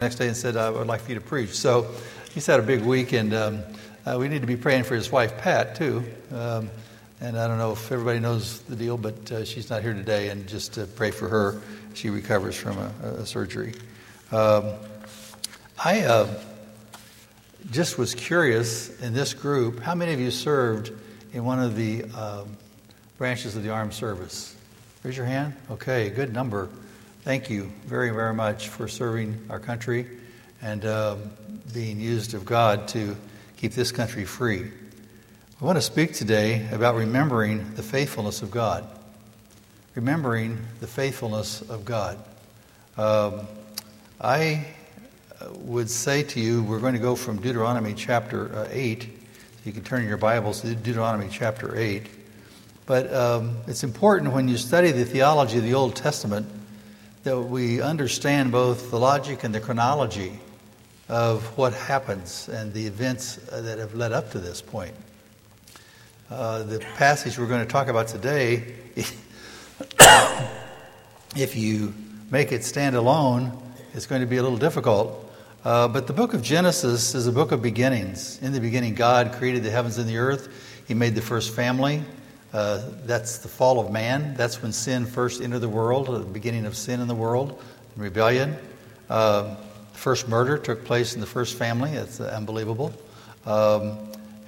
[0.00, 1.50] next day and said, I would like for you to preach.
[1.50, 1.86] So
[2.32, 3.60] he's had a big week, and um,
[4.06, 6.02] uh, we need to be praying for his wife, Pat, too.
[6.34, 6.70] Um,
[7.20, 10.30] and I don't know if everybody knows the deal, but uh, she's not here today,
[10.30, 11.60] and just to pray for her.
[11.92, 13.74] She recovers from a, a surgery.
[14.32, 14.72] Um,
[15.84, 16.34] I uh,
[17.70, 20.92] just was curious in this group how many of you served
[21.34, 22.56] in one of the um,
[23.18, 24.56] branches of the armed service?
[25.02, 25.54] Raise your hand.
[25.70, 26.70] Okay, good number.
[27.22, 30.06] Thank you very, very much for serving our country
[30.62, 31.30] and um,
[31.74, 33.14] being used of God to
[33.58, 34.70] keep this country free.
[35.60, 38.86] I want to speak today about remembering the faithfulness of God.
[39.94, 42.18] Remembering the faithfulness of God.
[42.96, 43.46] Um,
[44.18, 44.66] I
[45.56, 49.06] would say to you, we're going to go from Deuteronomy chapter uh, 8.
[49.66, 52.06] You can turn your Bibles to Deuteronomy chapter 8.
[52.86, 56.46] But um, it's important when you study the theology of the Old Testament
[57.22, 60.40] that we understand both the logic and the chronology
[61.08, 64.94] of what happens and the events that have led up to this point.
[66.30, 68.74] Uh, the passage we're going to talk about today,
[71.36, 71.92] if you
[72.30, 73.60] make it stand alone,
[73.92, 75.26] it's going to be a little difficult.
[75.62, 78.40] Uh, but the book of Genesis is a book of beginnings.
[78.40, 80.48] In the beginning, God created the heavens and the earth.
[80.88, 82.02] He made the first family.
[82.52, 84.34] Uh, that's the fall of man.
[84.34, 87.62] That's when sin first entered the world, the beginning of sin in the world,
[87.96, 88.56] rebellion.
[89.08, 89.54] Uh,
[89.92, 91.92] first murder took place in the first family.
[91.92, 92.92] It's uh, unbelievable.
[93.46, 93.98] Um,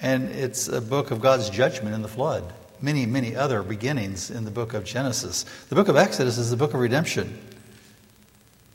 [0.00, 2.53] and it's a book of God's judgment in the flood.
[2.80, 5.45] Many, many other beginnings in the book of Genesis.
[5.69, 7.39] The book of Exodus is the book of redemption,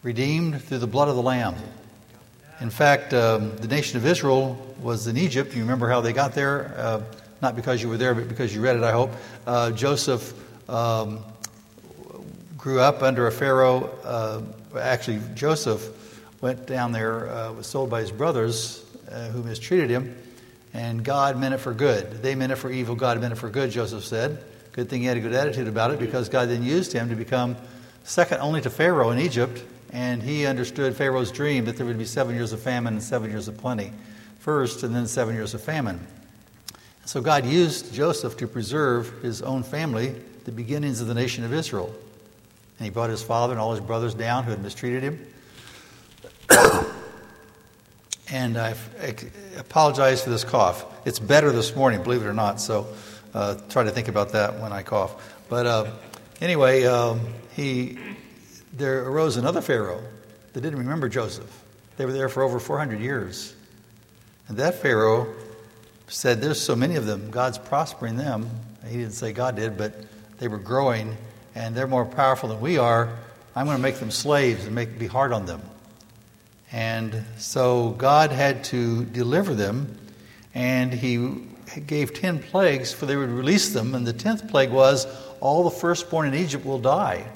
[0.03, 1.55] redeemed through the blood of the Lamb.
[2.61, 5.53] In fact, um, the nation of Israel was in Egypt.
[5.53, 6.73] You remember how they got there?
[6.78, 7.02] Uh,
[7.41, 9.11] not because you were there, but because you read it, I hope.
[9.45, 10.33] Uh, Joseph
[10.69, 11.19] um,
[12.57, 13.89] grew up under a Pharaoh.
[14.03, 14.41] Uh,
[14.80, 15.89] actually, Joseph
[16.41, 20.15] went down there, uh, was sold by his brothers uh, who mistreated him,
[20.73, 22.21] and God meant it for good.
[22.21, 24.43] They meant it for evil, God meant it for good, Joseph said.
[24.73, 27.15] Good thing he had a good attitude about it because God then used him to
[27.15, 27.55] become
[28.03, 32.05] second only to Pharaoh in Egypt, and he understood Pharaoh's dream that there would be
[32.05, 33.92] seven years of famine and seven years of plenty
[34.39, 35.99] first, and then seven years of famine.
[37.08, 40.14] So God used Joseph to preserve his own family,
[40.44, 41.95] the beginnings of the nation of Israel.
[42.78, 45.26] And he brought his father and all his brothers down who had mistreated him.
[48.30, 48.76] and I
[49.58, 50.86] apologize for this cough.
[51.08, 52.60] It's better this morning, believe it or not.
[52.60, 52.88] So
[53.34, 55.45] uh, try to think about that when I cough.
[55.48, 55.92] But uh,
[56.42, 57.22] anyway, um,
[57.56, 57.98] he
[58.74, 60.04] there arose another Pharaoh
[60.52, 61.64] that didn't remember Joseph.
[61.95, 63.56] They were there for over 400 years.
[64.50, 65.34] And that Pharaoh
[66.08, 68.50] said, There's so many of them, God's prospering them.
[68.88, 69.94] He didn't say God did, but
[70.40, 71.16] they were growing,
[71.56, 73.10] and they're more powerful than we are.
[73.56, 75.62] I'm going to make them slaves and make be hard on them.
[76.72, 79.98] And so God had to deliver them,
[80.54, 81.44] and He
[81.86, 83.94] gave 10 plagues for they would release them.
[83.95, 85.06] And the 10th plague was,
[85.39, 87.28] All the firstborn in Egypt will die.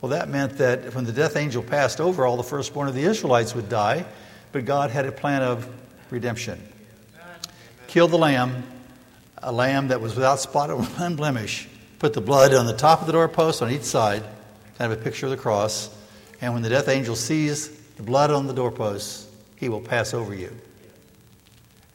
[0.00, 3.02] Well, that meant that when the death angel passed over, all the firstborn of the
[3.02, 4.06] Israelites would die,
[4.50, 5.68] but God had a plan of
[6.10, 6.60] redemption
[7.90, 8.62] killed the lamb,
[9.38, 11.68] a lamb that was without spot or blemish,
[11.98, 14.22] put the blood on the top of the doorpost on each side,
[14.78, 15.90] kind of a picture of the cross.
[16.40, 20.32] And when the death angel sees the blood on the doorpost, he will pass over
[20.32, 20.56] you.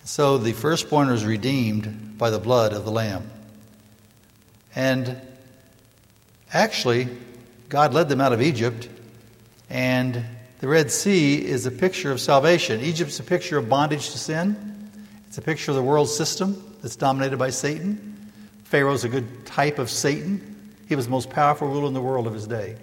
[0.03, 3.29] So the firstborn was redeemed by the blood of the lamb.
[4.75, 5.19] And
[6.51, 7.07] actually,
[7.69, 8.89] God led them out of Egypt,
[9.69, 10.25] and
[10.59, 12.81] the Red Sea is a picture of salvation.
[12.81, 14.74] Egypt's a picture of bondage to sin.
[15.35, 18.31] It's a picture of the world system that's dominated by Satan.
[18.63, 20.71] Pharaoh's a good type of Satan.
[20.87, 22.77] He was the most powerful ruler in the world of his day.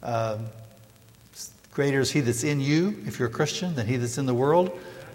[0.00, 0.46] Um,
[1.72, 4.32] greater is he that's in you, if you're a Christian, than he that's in the
[4.32, 4.70] world.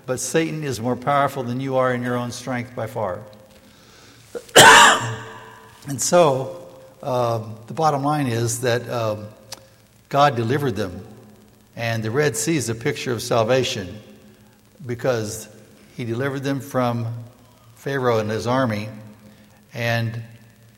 [0.06, 3.22] But Satan is more powerful than you are in your own strength by far.
[5.88, 6.68] and so,
[7.02, 9.28] um, the bottom line is that um,
[10.10, 11.08] God delivered them.
[11.78, 14.02] And the Red Sea is a picture of salvation
[14.86, 15.48] because
[15.96, 17.08] he delivered them from
[17.76, 18.90] Pharaoh and his army.
[19.74, 20.22] And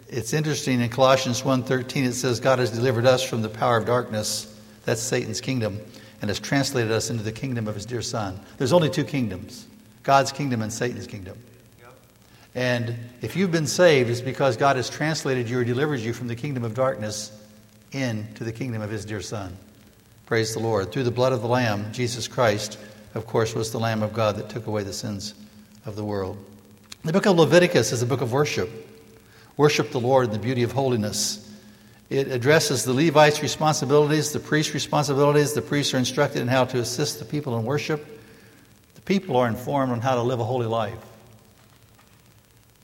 [0.07, 3.85] it's interesting in Colossians 1:13 it says God has delivered us from the power of
[3.85, 4.47] darkness,
[4.85, 5.79] that's Satan's kingdom,
[6.21, 8.39] and has translated us into the kingdom of his dear son.
[8.57, 9.65] There's only two kingdoms,
[10.03, 11.37] God's kingdom and Satan's kingdom.
[12.53, 16.29] And if you've been saved, it's because God has translated you or delivered you from
[16.29, 17.29] the kingdom of darkness
[17.91, 19.57] into the kingdom of his dear son.
[20.25, 20.91] Praise the Lord.
[20.91, 22.77] Through the blood of the Lamb, Jesus Christ,
[23.15, 25.33] of course, was the Lamb of God that took away the sins
[25.85, 26.37] of the world.
[27.03, 28.69] The book of Leviticus is a book of worship.
[29.57, 31.41] Worship the Lord in the beauty of holiness.
[32.09, 35.53] It addresses the Levites' responsibilities, the priests' responsibilities.
[35.53, 38.05] The priests are instructed in how to assist the people in worship.
[38.95, 40.99] The people are informed on how to live a holy life.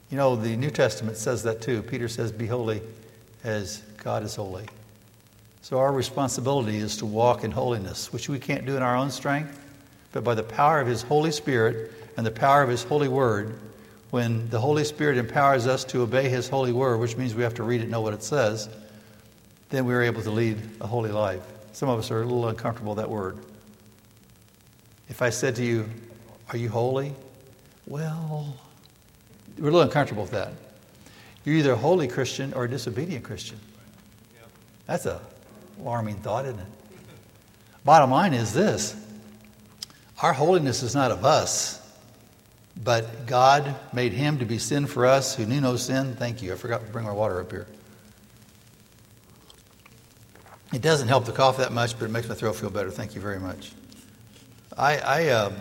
[0.09, 1.83] You know, the New Testament says that too.
[1.83, 2.81] Peter says, Be holy
[3.43, 4.65] as God is holy.
[5.61, 9.11] So our responsibility is to walk in holiness, which we can't do in our own
[9.11, 9.60] strength,
[10.11, 13.55] but by the power of His Holy Spirit and the power of His holy word.
[14.09, 17.53] When the Holy Spirit empowers us to obey His holy word, which means we have
[17.55, 18.69] to read it, and know what it says,
[19.69, 21.41] then we're able to lead a holy life.
[21.71, 23.37] Some of us are a little uncomfortable with that word.
[25.09, 25.89] If I said to you,
[26.49, 27.13] Are you holy?
[27.87, 28.57] Well,
[29.57, 30.51] we're a little uncomfortable with that.
[31.45, 33.59] You're either a holy Christian or a disobedient Christian.
[34.85, 35.21] That's a
[35.79, 36.67] alarming thought, isn't it?
[37.83, 38.95] Bottom line is this
[40.21, 41.79] our holiness is not of us,
[42.81, 46.15] but God made him to be sin for us who knew no sin.
[46.15, 46.53] Thank you.
[46.53, 47.68] I forgot to bring my water up here.
[50.73, 52.91] It doesn't help the cough that much, but it makes my throat feel better.
[52.91, 53.71] Thank you very much.
[54.77, 55.51] I, I uh,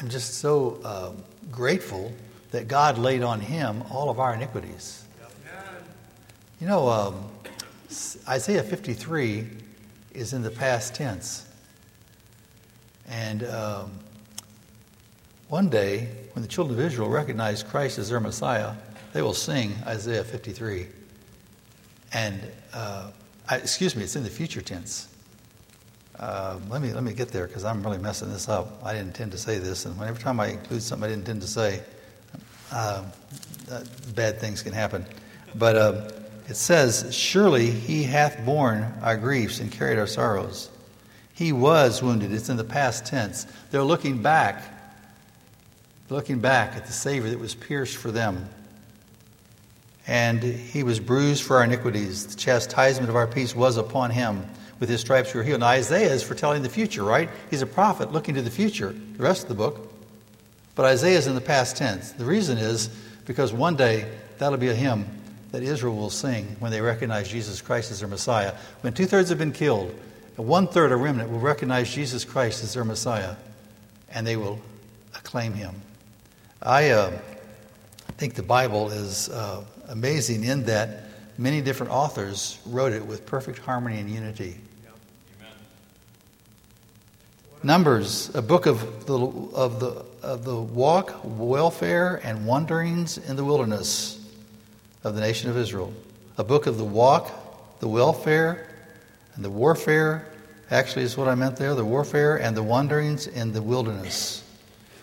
[0.00, 1.12] I'm just so uh,
[1.50, 2.12] grateful
[2.52, 5.04] that God laid on him all of our iniquities.
[6.60, 7.28] You know, um,
[8.28, 9.48] Isaiah 53
[10.12, 11.46] is in the past tense.
[13.08, 13.90] And um,
[15.48, 18.74] one day, when the children of Israel recognize Christ as their Messiah,
[19.12, 20.86] they will sing Isaiah 53.
[22.12, 22.40] And,
[22.72, 23.10] uh,
[23.48, 25.08] I, excuse me, it's in the future tense.
[26.18, 28.80] Uh, let me let me get there because I'm really messing this up.
[28.84, 31.42] I didn't intend to say this, and every time I include something I didn't intend
[31.42, 31.82] to say,
[32.70, 33.02] uh,
[34.14, 35.04] bad things can happen.
[35.54, 36.10] But uh,
[36.48, 40.70] it says, Surely he hath borne our griefs and carried our sorrows.
[41.42, 42.32] He was wounded.
[42.32, 43.48] It's in the past tense.
[43.72, 44.62] They're looking back,
[46.08, 48.48] looking back at the Savior that was pierced for them.
[50.06, 52.28] And he was bruised for our iniquities.
[52.28, 54.48] The chastisement of our peace was upon him.
[54.78, 55.60] With his stripes we were healed.
[55.60, 57.28] Now, Isaiah is foretelling the future, right?
[57.50, 59.92] He's a prophet looking to the future, the rest of the book.
[60.76, 62.12] But Isaiah is in the past tense.
[62.12, 62.88] The reason is
[63.24, 64.08] because one day
[64.38, 65.06] that'll be a hymn
[65.50, 68.54] that Israel will sing when they recognize Jesus Christ as their Messiah.
[68.82, 69.92] When two thirds have been killed,
[70.36, 73.36] one third, a remnant, will recognize Jesus Christ as their Messiah
[74.12, 74.58] and they will
[75.14, 75.74] acclaim him.
[76.62, 77.12] I uh,
[78.18, 81.04] think the Bible is uh, amazing in that
[81.38, 84.58] many different authors wrote it with perfect harmony and unity.
[87.64, 93.44] Numbers, a book of the, of the, of the walk, welfare, and wanderings in the
[93.44, 94.18] wilderness
[95.04, 95.92] of the nation of Israel.
[96.38, 98.68] A book of the walk, the welfare,
[99.34, 100.26] and the warfare.
[100.70, 104.42] Actually, is what I meant there the warfare and the wanderings in the wilderness.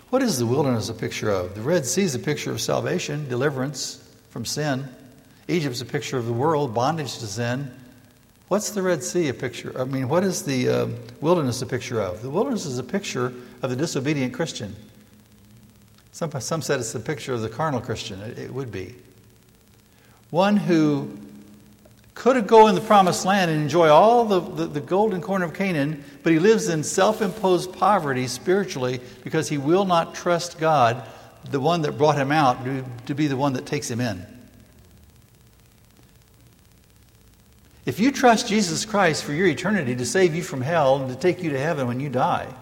[0.09, 1.53] What is the wilderness a picture of?
[1.53, 4.87] The Red Sea is a picture of salvation, deliverance from sin.
[5.47, 7.71] Egypt's a picture of the world, bondage to sin.
[8.47, 9.79] What's the Red Sea a picture?
[9.79, 10.87] I mean, what is the uh,
[11.21, 12.23] wilderness a picture of?
[12.23, 13.31] The wilderness is a picture
[13.61, 14.75] of the disobedient Christian.
[16.11, 18.19] Some, some said it's a picture of the carnal Christian.
[18.21, 18.95] It, it would be.
[20.31, 21.15] One who
[22.19, 25.41] could have go in the promised land and enjoy all the, the, the golden corn
[25.41, 30.59] of Canaan, but he lives in self imposed poverty spiritually because he will not trust
[30.59, 31.01] God,
[31.49, 34.25] the one that brought him out, to, to be the one that takes him in.
[37.85, 41.15] If you trust Jesus Christ for your eternity to save you from hell and to
[41.15, 42.53] take you to heaven when you die,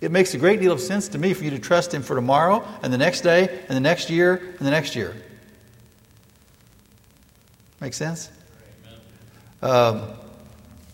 [0.00, 2.14] it makes a great deal of sense to me for you to trust Him for
[2.14, 5.14] tomorrow and the next day and the next year and the next year.
[7.84, 8.30] Make sense?
[9.60, 10.08] Um,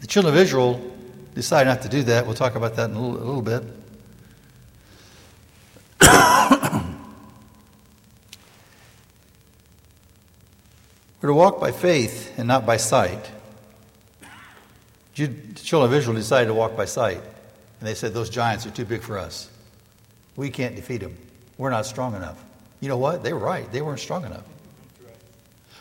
[0.00, 0.92] the children of Israel
[1.36, 2.26] decided not to do that.
[2.26, 3.62] We'll talk about that in a little, a little bit.
[11.22, 13.30] We're to walk by faith and not by sight.
[15.14, 18.72] The children of Israel decided to walk by sight, and they said, Those giants are
[18.72, 19.48] too big for us.
[20.34, 21.16] We can't defeat them.
[21.56, 22.42] We're not strong enough.
[22.80, 23.22] You know what?
[23.22, 23.70] They were right.
[23.70, 24.42] They weren't strong enough.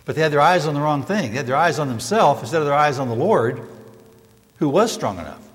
[0.10, 1.30] But they had their eyes on the wrong thing.
[1.30, 3.62] They had their eyes on themselves instead of their eyes on the Lord,
[4.58, 5.48] who was strong enough.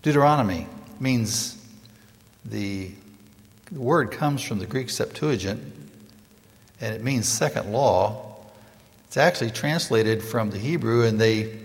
[0.00, 0.66] Deuteronomy
[0.98, 1.62] means
[2.46, 2.92] the,
[3.70, 5.70] the word comes from the Greek Septuagint,
[6.80, 8.34] and it means second law.
[9.08, 11.58] It's actually translated from the Hebrew, and they,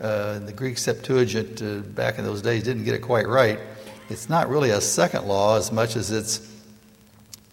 [0.00, 3.60] uh, the Greek Septuagint uh, back in those days didn't get it quite right.
[4.08, 6.55] It's not really a second law as much as it's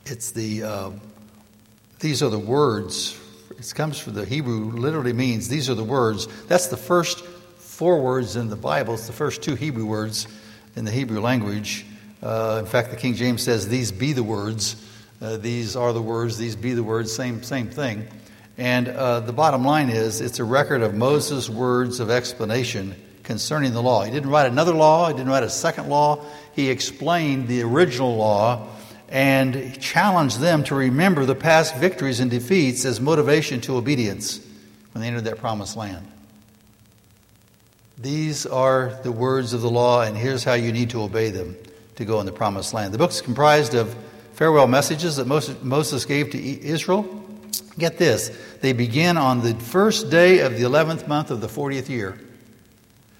[0.06, 0.92] it's the uh,
[2.00, 3.20] these are the words.
[3.58, 4.72] It comes from the Hebrew.
[4.72, 6.28] Literally means these are the words.
[6.48, 8.94] That's the first four words in the Bible.
[8.96, 10.28] It's the first two Hebrew words
[10.76, 11.86] in the Hebrew language.
[12.22, 14.76] Uh, in fact, the King James says, "These be the words."
[15.24, 18.06] uh, these are the words, these be the words, same, same thing.
[18.58, 22.94] And uh, the bottom line is it's a record of Moses' words of explanation
[23.24, 24.04] concerning the law.
[24.04, 26.26] He didn't write another law, he didn't write a second law.
[26.54, 28.68] He explained the original law
[29.14, 34.40] and challenged them to remember the past victories and defeats as motivation to obedience
[34.92, 36.06] when they entered that promised land.
[38.00, 41.56] These are the words of the law, and here's how you need to obey them
[41.96, 42.92] to go in the promised land.
[42.92, 43.96] The book is comprised of
[44.34, 47.04] farewell messages that Moses gave to Israel.
[47.78, 51.88] Get this they begin on the first day of the 11th month of the 40th
[51.88, 52.20] year.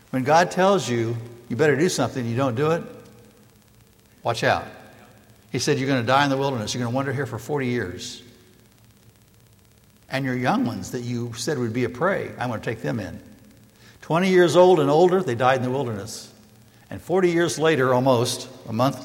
[0.10, 1.16] When God tells you
[1.50, 2.84] you better do something, you don't do it,
[4.24, 4.66] watch out.
[5.54, 6.74] He said, You're going to die in the wilderness.
[6.74, 8.22] You're going to wander here for 40 years.
[10.10, 12.82] And your young ones that you said would be a prey, I'm going to take
[12.82, 13.22] them in.
[14.02, 16.32] 20 years old and older, they died in the wilderness.
[16.90, 18.98] And 40 years later, almost, a month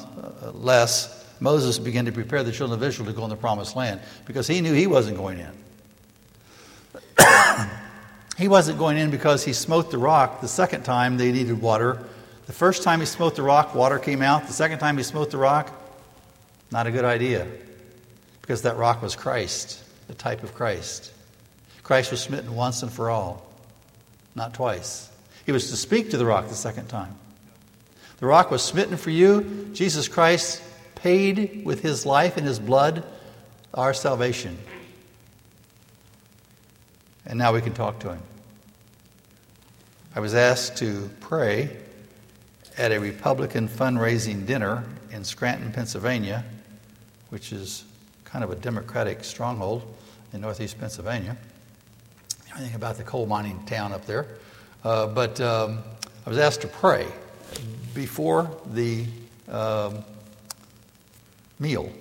[0.43, 3.75] uh, less, Moses began to prepare the children of Israel to go in the promised
[3.75, 5.51] land because he knew he wasn't going in.
[8.37, 12.03] he wasn't going in because he smote the rock the second time they needed water.
[12.47, 14.47] The first time he smote the rock, water came out.
[14.47, 15.78] The second time he smote the rock,
[16.71, 17.47] not a good idea
[18.41, 21.11] because that rock was Christ, the type of Christ.
[21.83, 23.45] Christ was smitten once and for all,
[24.35, 25.09] not twice.
[25.45, 27.15] He was to speak to the rock the second time.
[28.19, 29.69] The rock was smitten for you.
[29.73, 30.61] Jesus Christ
[30.95, 33.03] paid with his life and his blood
[33.73, 34.57] our salvation.
[37.25, 38.21] And now we can talk to him.
[40.15, 41.77] I was asked to pray
[42.77, 46.43] at a Republican fundraising dinner in Scranton, Pennsylvania,
[47.29, 47.85] which is
[48.25, 49.83] kind of a Democratic stronghold
[50.33, 51.35] in northeast Pennsylvania.
[52.55, 54.27] Anything about the coal mining town up there.
[54.83, 55.79] Uh, but um,
[56.25, 57.07] I was asked to pray
[57.93, 59.05] before the
[59.49, 60.03] um,
[61.59, 61.91] meal.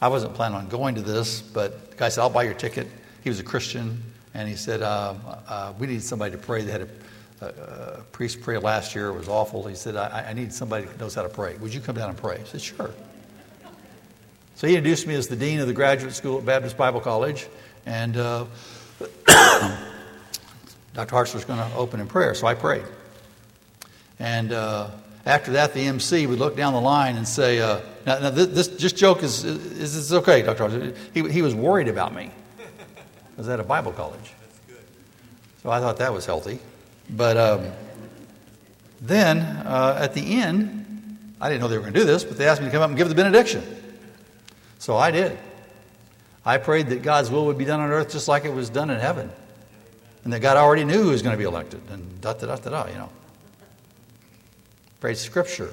[0.00, 2.86] I wasn't planning on going to this, but the guy said, I'll buy your ticket.
[3.22, 4.02] He was a Christian,
[4.34, 5.14] and he said, uh,
[5.48, 6.62] uh, We need somebody to pray.
[6.62, 6.88] They had a,
[7.40, 9.08] a, a, priest pray last year.
[9.08, 9.66] It was awful.
[9.66, 11.56] He said, I, I need somebody who knows how to pray.
[11.56, 12.38] Would you come down and pray?
[12.40, 12.90] I said, Sure.
[14.56, 17.46] So he introduced me as the dean of the graduate school at Baptist Bible College,
[17.86, 18.44] and uh,
[20.92, 21.16] Dr.
[21.16, 22.34] Hartzler's going to open in prayer.
[22.34, 22.84] So I prayed.
[24.18, 24.90] And uh,
[25.24, 28.48] after that, the MC would look down the line and say, uh, now, now this,
[28.48, 30.64] this, this, joke is, is, is okay, Dr.
[30.64, 30.96] Hartzler.
[31.14, 32.30] He, he was worried about me.
[32.58, 32.64] I
[33.38, 34.34] was at a Bible college.
[35.62, 36.58] So I thought that was healthy.
[37.16, 37.72] But um,
[39.00, 42.38] then uh, at the end, I didn't know they were going to do this, but
[42.38, 43.62] they asked me to come up and give the benediction.
[44.78, 45.38] So I did.
[46.44, 48.90] I prayed that God's will would be done on earth just like it was done
[48.90, 49.30] in heaven.
[50.24, 51.80] And that God already knew who was going to be elected.
[51.90, 53.10] And da da da da da, you know.
[55.00, 55.70] Prayed scripture.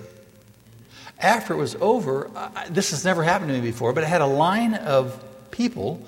[1.20, 4.22] After it was over, I, this has never happened to me before, but I had
[4.22, 6.02] a line of people,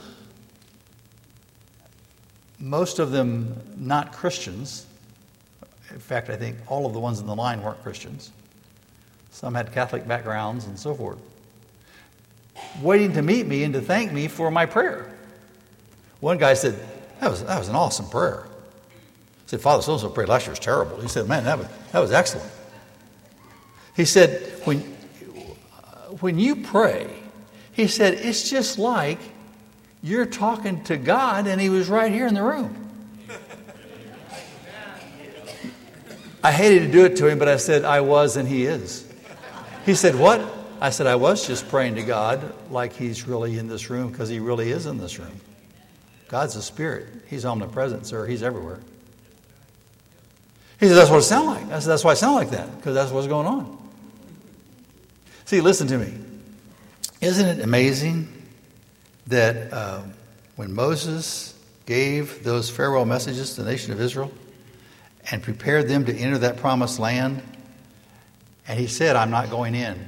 [2.59, 4.85] most of them not Christians.
[5.91, 8.31] In fact, I think all of the ones in the line weren't Christians.
[9.31, 11.19] Some had Catholic backgrounds and so forth
[12.81, 15.09] waiting to meet me and to thank me for my prayer.
[16.19, 16.77] One guy said,
[17.19, 18.45] That was, that was an awesome prayer.
[19.45, 20.99] He said, Father so and so prayed last year was terrible.
[21.01, 22.49] He said, Man, that was, that was excellent.
[23.95, 24.79] He said, when,
[26.19, 27.13] when you pray,
[27.73, 29.19] he said, it's just like
[30.01, 32.88] you're talking to God and he was right here in the room.
[36.43, 39.09] I hated to do it to him, but I said, I was and he is.
[39.85, 40.41] He said, What?
[40.81, 44.29] I said, I was just praying to God like He's really in this room because
[44.29, 45.39] He really is in this room.
[46.27, 47.07] God's a spirit.
[47.27, 48.25] He's omnipresent, sir.
[48.25, 48.79] He's everywhere.
[50.79, 51.65] He said, That's what it sounds like.
[51.71, 53.77] I said, That's why I sound like that, because that's what's going on.
[55.45, 56.13] See, listen to me.
[57.19, 58.31] Isn't it amazing
[59.27, 60.03] that uh,
[60.55, 64.31] when Moses gave those farewell messages to the nation of Israel
[65.31, 67.41] and prepared them to enter that promised land,
[68.67, 70.07] and he said, I'm not going in.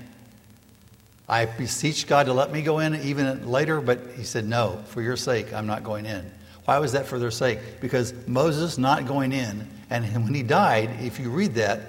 [1.28, 5.02] I beseech God to let me go in even later, but he said, No, for
[5.02, 6.30] your sake, I'm not going in.
[6.66, 7.60] Why was that for their sake?
[7.80, 11.80] Because Moses not going in, and when he died, if you read that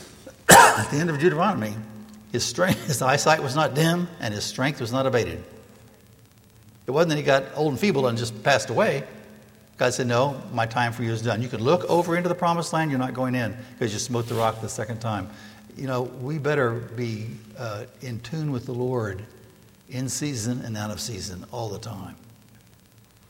[0.48, 1.74] at the end of Deuteronomy,
[2.32, 5.42] his strength, his eyesight was not dim, and his strength was not abated.
[6.86, 9.04] It wasn't that he got old and feeble and just passed away.
[9.80, 11.42] God said, No, my time for you is done.
[11.42, 14.28] You can look over into the promised land, you're not going in because you smote
[14.28, 15.28] the rock the second time
[15.76, 17.26] you know, we better be
[17.58, 19.22] uh, in tune with the Lord
[19.88, 22.16] in season and out of season all the time.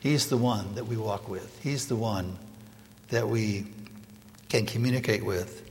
[0.01, 2.37] He's the one that we walk with, He's the one
[3.11, 3.67] that we
[4.49, 5.69] can communicate with.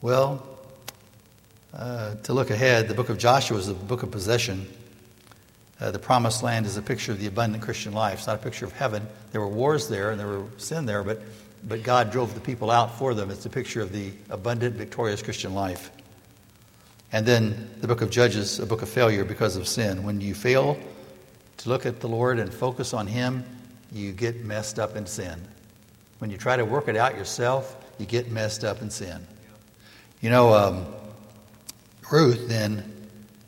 [0.00, 0.42] Well,
[1.74, 4.66] uh, to look ahead, the book of Joshua is the book of possession.
[5.80, 8.18] Uh, the promised land is a picture of the abundant Christian life.
[8.18, 9.06] It's not a picture of heaven.
[9.30, 11.22] There were wars there and there were sin there, but,
[11.62, 13.30] but God drove the people out for them.
[13.30, 15.90] It's a picture of the abundant, victorious Christian life.
[17.12, 20.02] And then the book of Judges, a book of failure because of sin.
[20.02, 20.78] When you fail
[21.58, 23.44] to look at the Lord and focus on Him,
[23.92, 25.40] you get messed up in sin.
[26.18, 29.26] When you try to work it out yourself, you get messed up in sin.
[30.20, 30.86] You know, um,
[32.10, 32.92] Ruth, then,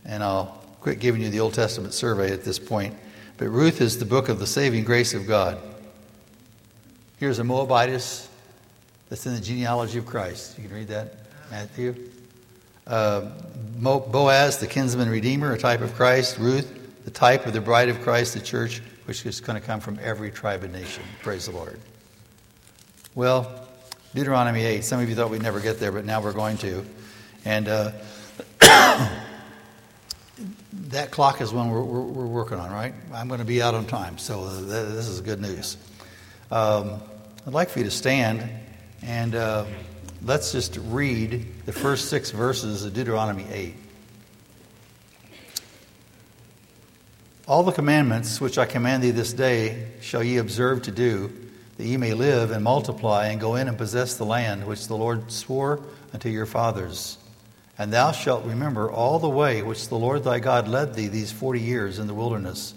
[0.05, 2.95] and I'll quit giving you the Old Testament survey at this point,
[3.37, 5.59] but Ruth is the book of the saving grace of God.
[7.19, 8.29] Here's a Moabitess
[9.09, 10.59] that's in the genealogy of Christ.
[10.59, 11.15] You can read that,
[11.51, 11.95] Matthew.
[12.87, 13.31] Uh,
[13.79, 16.39] Boaz, the kinsman redeemer, a type of Christ.
[16.39, 19.81] Ruth, the type of the bride of Christ, the church, which is going to come
[19.81, 21.03] from every tribe and nation.
[21.23, 21.79] Praise the Lord.
[23.15, 23.69] Well,
[24.15, 24.85] Deuteronomy 8.
[24.85, 26.85] Some of you thought we'd never get there, but now we're going to.
[27.45, 27.93] And uh,
[30.89, 32.95] that clock is one we're, we're, we're, working on, right?
[33.13, 35.77] I'm going to be out on time, so uh, this is good news.
[36.51, 37.01] Um,
[37.47, 38.49] I'd like for you to stand
[39.03, 39.65] and uh,
[40.25, 43.75] let's just read the first six verses of Deuteronomy 8.
[47.49, 51.33] All the commandments which I command thee this day shall ye observe to do,
[51.79, 54.97] that ye may live and multiply and go in and possess the land which the
[54.97, 55.81] Lord swore
[56.13, 57.19] unto your fathers.
[57.81, 61.33] And thou shalt remember all the way which the Lord thy God led thee these
[61.33, 62.75] forty years in the wilderness,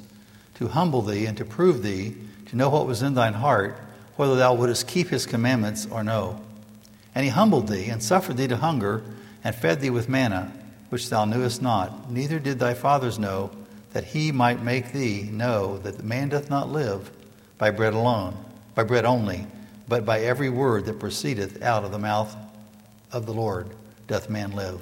[0.55, 3.77] to humble thee and to prove thee, to know what was in thine heart,
[4.15, 6.39] whether thou wouldest keep his commandments or no.
[7.13, 9.03] And he humbled thee, and suffered thee to hunger,
[9.43, 10.53] and fed thee with manna,
[10.87, 13.51] which thou knewest not, neither did thy fathers know,
[13.91, 17.11] that he might make thee know that man doth not live
[17.57, 18.37] by bread alone,
[18.73, 19.47] by bread only,
[19.85, 22.33] but by every word that proceedeth out of the mouth
[23.11, 23.67] of the Lord
[24.07, 24.79] doth man live.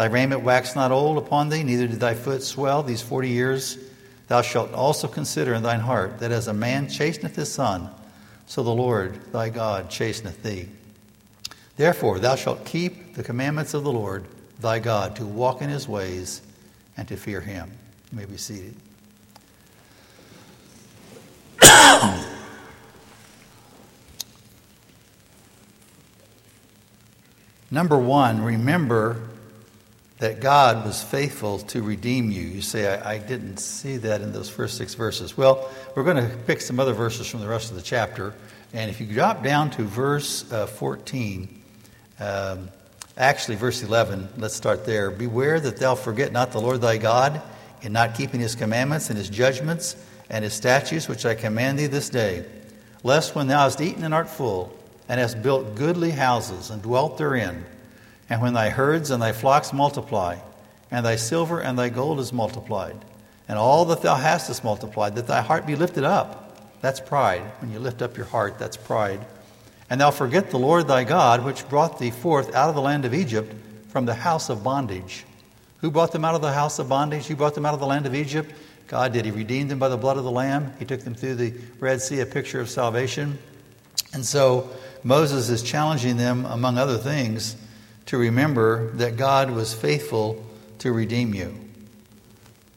[0.00, 3.76] Thy raiment waxed not old upon thee, neither did thy foot swell these forty years.
[4.28, 7.90] Thou shalt also consider in thine heart that as a man chasteneth his son,
[8.46, 10.70] so the Lord thy God chasteneth thee.
[11.76, 14.24] Therefore, thou shalt keep the commandments of the Lord
[14.58, 16.40] thy God to walk in his ways
[16.96, 17.70] and to fear him.
[18.10, 18.74] You may be seated.
[27.70, 29.26] Number one, remember
[30.20, 32.42] that God was faithful to redeem you.
[32.42, 35.34] You say, I, I, didn't see that in those first six verses.
[35.34, 38.34] Well, we're going to pick some other verses from the rest of the chapter.
[38.74, 41.62] And if you drop down to verse uh, 14,
[42.20, 42.68] um,
[43.16, 45.10] actually, verse 11, let's start there.
[45.10, 47.40] Beware that thou forget not the Lord thy God
[47.80, 49.96] in not keeping his commandments and his judgments
[50.28, 52.44] and his statutes, which I command thee this day,
[53.02, 54.76] lest when thou hast eaten and art full,
[55.08, 57.64] and hast built goodly houses and dwelt therein,
[58.30, 60.38] and when thy herds and thy flocks multiply,
[60.90, 62.96] and thy silver and thy gold is multiplied,
[63.48, 66.80] and all that thou hast is multiplied, that thy heart be lifted up.
[66.80, 67.42] That's pride.
[67.58, 69.20] When you lift up your heart, that's pride.
[69.90, 73.04] And thou forget the Lord thy God, which brought thee forth out of the land
[73.04, 73.52] of Egypt
[73.88, 75.26] from the house of bondage.
[75.78, 77.26] Who brought them out of the house of bondage?
[77.26, 78.52] Who brought them out of the land of Egypt?
[78.86, 79.24] God did.
[79.24, 80.72] He redeemed them by the blood of the Lamb.
[80.78, 83.38] He took them through the Red Sea, a picture of salvation.
[84.12, 84.70] And so
[85.02, 87.56] Moses is challenging them, among other things,
[88.10, 90.44] to remember that God was faithful
[90.80, 91.54] to redeem you.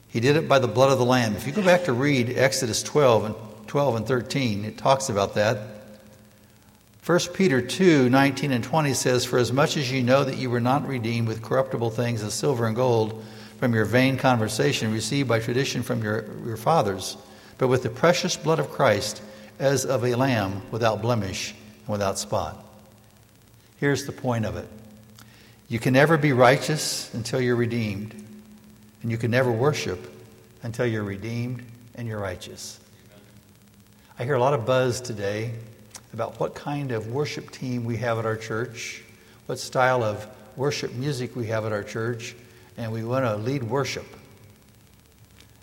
[0.10, 1.36] He did it by the blood of the Lamb.
[1.36, 5.34] If you go back to read Exodus 12 and 12 and 13, it talks about
[5.34, 5.58] that.
[7.04, 10.52] 1 Peter 2 19 and 20 says, For as much as you know that you
[10.52, 13.26] were not redeemed with corruptible things as silver and gold
[13.58, 17.18] from your vain conversation received by tradition from your, your fathers,
[17.58, 19.24] but with the precious blood of Christ
[19.58, 21.56] as of a lamb without blemish
[21.88, 22.64] and without spot.
[23.80, 24.68] Here's the point of it
[25.74, 28.14] you can never be righteous until you're redeemed,
[29.02, 30.08] and you can never worship
[30.62, 31.64] until you're redeemed
[31.96, 32.80] and you're righteous.
[34.20, 35.50] I hear a lot of buzz today
[36.14, 39.02] about what kind of worship team we have at our church,
[39.48, 42.36] what style of worship music we have at our church,
[42.78, 44.06] and we want to lead worship.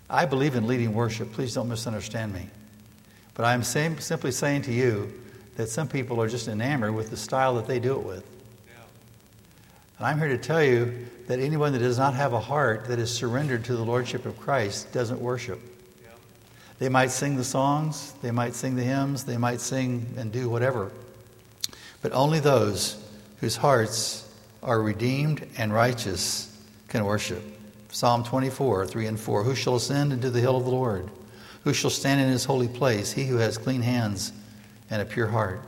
[0.09, 1.31] I believe in leading worship.
[1.31, 2.49] Please don't misunderstand me.
[3.33, 5.09] But I'm simply saying to you
[5.55, 8.25] that some people are just enamored with the style that they do it with.
[10.01, 12.97] And I'm here to tell you that anyone that does not have a heart that
[12.97, 15.59] is surrendered to the Lordship of Christ doesn't worship.
[16.79, 20.49] They might sing the songs, they might sing the hymns, they might sing and do
[20.49, 20.91] whatever.
[22.01, 22.99] But only those
[23.41, 24.27] whose hearts
[24.63, 26.51] are redeemed and righteous
[26.87, 27.43] can worship.
[27.91, 29.43] Psalm 24, 3 and 4.
[29.43, 31.11] Who shall ascend into the hill of the Lord?
[31.63, 33.11] Who shall stand in his holy place?
[33.11, 34.33] He who has clean hands
[34.89, 35.61] and a pure heart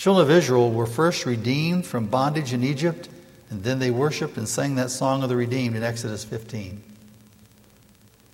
[0.00, 3.10] children of Israel were first redeemed from bondage in Egypt,
[3.50, 6.82] and then they worshiped and sang that song of the redeemed in Exodus 15.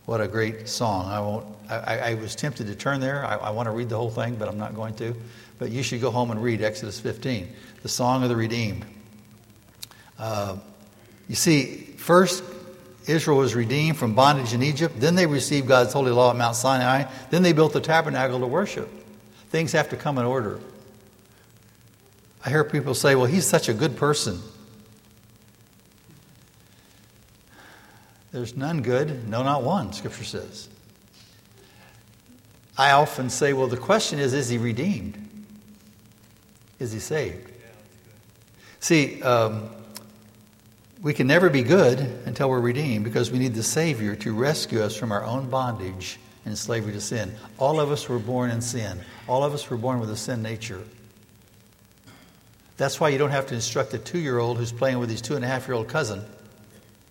[0.04, 1.06] What a great song.
[1.06, 1.44] I won't.
[1.68, 3.24] I, I was tempted to turn there.
[3.24, 5.16] I, I, want to read the whole thing, but I'm not going to.
[5.58, 7.52] But you should go home and read Exodus 15,
[7.82, 8.84] the Song of the Redeemed.
[10.20, 10.58] Uh,
[11.28, 12.44] you see, first
[13.08, 15.00] Israel was redeemed from bondage in Egypt.
[15.00, 17.10] Then they received God's holy law at Mount Sinai.
[17.30, 18.88] Then they built the tabernacle to worship.
[19.48, 20.60] Things have to come in order.
[22.46, 24.40] I hear people say, well, he's such a good person.
[28.30, 30.68] There's none good, no, not one, Scripture says.
[32.78, 35.18] I often say, well, the question is, is he redeemed?
[36.78, 37.50] Is he saved?
[38.78, 39.68] See, um,
[41.02, 44.82] we can never be good until we're redeemed because we need the Savior to rescue
[44.82, 47.34] us from our own bondage and slavery to sin.
[47.58, 50.42] All of us were born in sin, all of us were born with a sin
[50.42, 50.82] nature.
[52.76, 55.22] That's why you don't have to instruct a two year old who's playing with his
[55.22, 56.22] two and a half year old cousin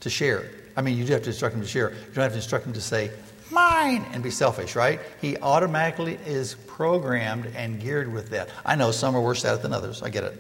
[0.02, 0.50] to share.
[0.78, 1.92] I mean, you do have to instruct him to share.
[1.92, 3.12] You don't have to instruct him to say,
[3.50, 5.00] mine, and be selfish, right?
[5.22, 8.50] He automatically is programmed and geared with that.
[8.66, 10.04] I know some are worse at it than others.
[10.04, 10.40] I get it.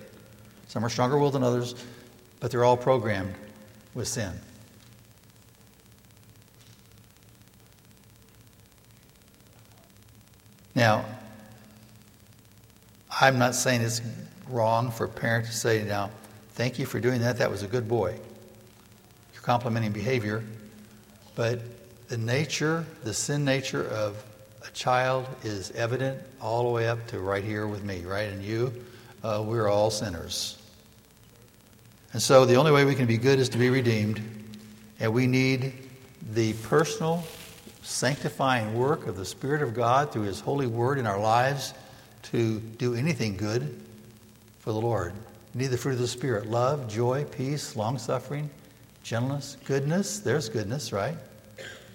[0.67, 1.75] Some are stronger willed than others,
[2.39, 3.33] but they're all programmed
[3.93, 4.33] with sin.
[10.75, 11.05] Now,
[13.09, 14.01] I'm not saying it's
[14.49, 16.11] wrong for a parent to say, now,
[16.53, 17.37] thank you for doing that.
[17.37, 18.17] That was a good boy.
[19.33, 20.43] You're complimenting behavior.
[21.35, 21.61] But
[22.07, 24.23] the nature, the sin nature of
[24.65, 28.29] a child is evident all the way up to right here with me, right?
[28.29, 28.73] And you,
[29.23, 30.57] uh, we're all sinners.
[32.13, 34.21] And so the only way we can be good is to be redeemed.
[34.99, 35.73] And we need
[36.31, 37.23] the personal
[37.81, 41.73] sanctifying work of the Spirit of God through His holy word in our lives
[42.23, 43.84] to do anything good
[44.65, 45.13] for the Lord.
[45.53, 48.49] Need the fruit of the Spirit love, joy, peace, long suffering,
[49.03, 50.19] gentleness, goodness.
[50.19, 51.15] There's goodness, right?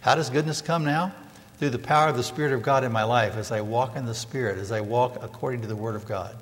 [0.01, 1.13] How does goodness come now?
[1.59, 4.07] Through the power of the Spirit of God in my life as I walk in
[4.07, 6.35] the Spirit, as I walk according to the Word of God.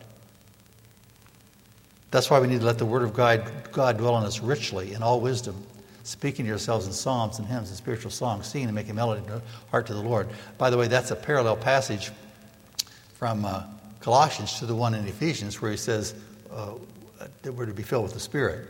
[2.11, 4.93] That's why we need to let the Word of God, God dwell in us richly
[4.93, 5.57] in all wisdom,
[6.05, 9.31] speaking to yourselves in psalms and hymns and spiritual songs, singing and making melody in
[9.31, 10.29] the heart to the Lord.
[10.59, 12.13] By the way, that's a parallel passage
[13.15, 13.65] from uh,
[14.01, 16.15] Colossians to the one in Ephesians where he says
[16.53, 16.73] uh,
[17.43, 18.67] that we're to be filled with the Spirit.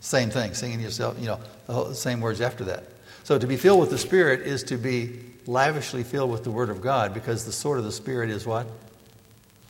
[0.00, 2.84] Same thing, singing yourself, you know, the, whole, same words after that.
[3.24, 6.70] So to be filled with the Spirit is to be lavishly filled with the Word
[6.70, 8.66] of God because the sword of the Spirit is what?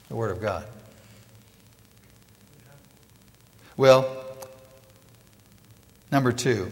[0.09, 0.66] The Word of God.
[3.77, 4.25] Well,
[6.11, 6.71] number two,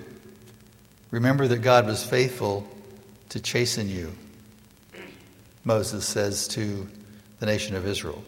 [1.10, 2.66] remember that God was faithful
[3.30, 4.12] to chasten you,
[5.64, 6.88] Moses says to
[7.40, 8.22] the nation of Israel.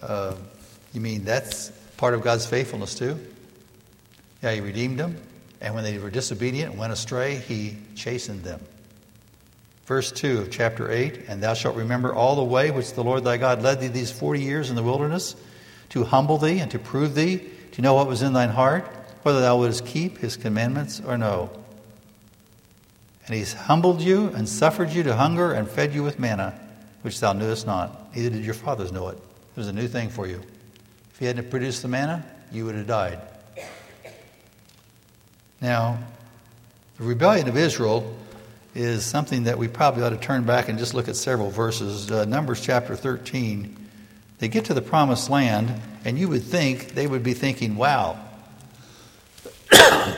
[0.00, 0.34] Uh,
[0.92, 3.18] you mean that's part of God's faithfulness too?
[4.42, 5.16] Yeah, He redeemed them,
[5.60, 8.60] and when they were disobedient and went astray, He chastened them.
[9.86, 13.24] Verse 2 of chapter 8 And thou shalt remember all the way which the Lord
[13.24, 15.34] thy God led thee these forty years in the wilderness,
[15.88, 18.86] to humble thee and to prove thee, to know what was in thine heart,
[19.22, 21.50] whether thou wouldst keep his commandments or no.
[23.26, 26.58] And he's humbled you and suffered you to hunger and fed you with manna
[27.02, 29.16] which thou knewest not, neither did your fathers know it.
[29.16, 30.42] It was a new thing for you.
[31.12, 33.20] If he hadn't produced the manna, you would have died.
[35.60, 35.98] Now,
[36.98, 38.16] the rebellion of Israel
[38.74, 42.10] is something that we probably ought to turn back and just look at several verses.
[42.10, 43.76] Uh, Numbers chapter 13.
[44.38, 48.20] They get to the promised land, and you would think they would be thinking, wow,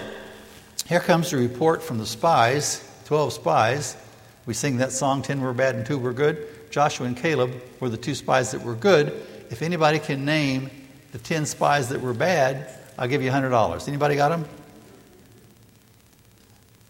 [0.87, 3.97] here comes the report from the spies, 12 spies.
[4.45, 6.47] We sing that song, 10 were bad and 2 were good.
[6.71, 9.09] Joshua and Caleb were the two spies that were good.
[9.51, 10.71] If anybody can name
[11.13, 13.89] the 10 spies that were bad, I'll give you $100.
[13.89, 14.45] Anybody got them?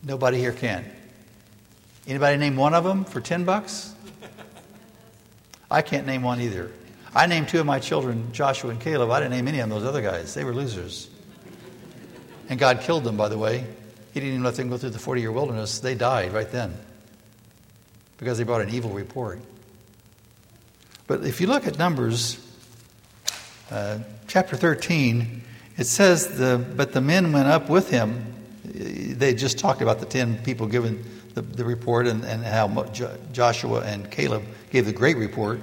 [0.03, 0.85] Nobody here can.
[2.07, 3.95] Anybody name one of them for 10 bucks?
[5.71, 6.71] I can't name one either.
[7.15, 9.11] I named two of my children, Joshua and Caleb.
[9.11, 10.35] I didn't name any of those other guys.
[10.35, 11.09] They were losers.
[12.49, 13.65] And God killed them, by the way.
[14.13, 15.79] He didn't even let them go through the 40 year wilderness.
[15.79, 16.77] They died right then
[18.17, 19.41] because they brought an evil report.
[21.11, 22.39] But if you look at Numbers
[23.69, 25.43] uh, chapter 13,
[25.77, 28.33] it says, the, But the men went up with him.
[28.63, 32.85] They just talked about the 10 people giving the, the report and, and how
[33.33, 35.61] Joshua and Caleb gave the great report.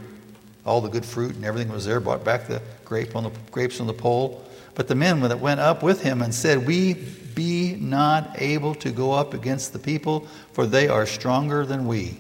[0.66, 3.80] All the good fruit and everything was there, brought back the grape on the grapes
[3.80, 4.46] on the pole.
[4.76, 6.96] But the men that went up with him and said, We
[7.36, 12.18] be not able to go up against the people, for they are stronger than we.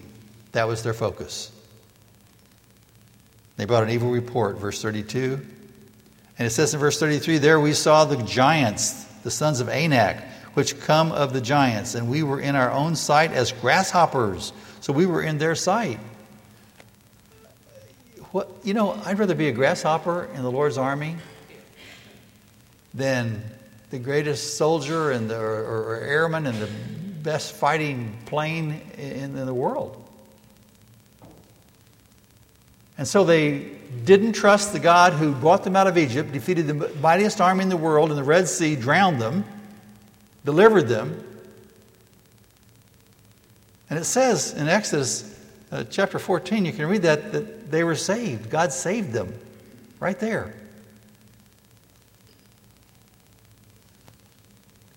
[0.53, 1.51] That was their focus.
[3.57, 5.45] They brought an evil report, verse 32.
[6.39, 10.23] And it says in verse 33 There we saw the giants, the sons of Anak,
[10.53, 14.53] which come of the giants, and we were in our own sight as grasshoppers.
[14.81, 15.99] So we were in their sight.
[18.31, 21.15] What, you know, I'd rather be a grasshopper in the Lord's army
[22.93, 23.43] than
[23.89, 26.69] the greatest soldier and the, or, or airman and the
[27.23, 30.06] best fighting plane in, in the world.
[32.97, 33.59] And so they
[34.05, 37.69] didn't trust the God who brought them out of Egypt, defeated the mightiest army in
[37.69, 39.45] the world in the Red Sea, drowned them,
[40.45, 41.23] delivered them.
[43.89, 45.39] And it says in Exodus
[45.71, 48.49] uh, chapter 14, you can read that, that they were saved.
[48.49, 49.33] God saved them
[49.99, 50.53] right there.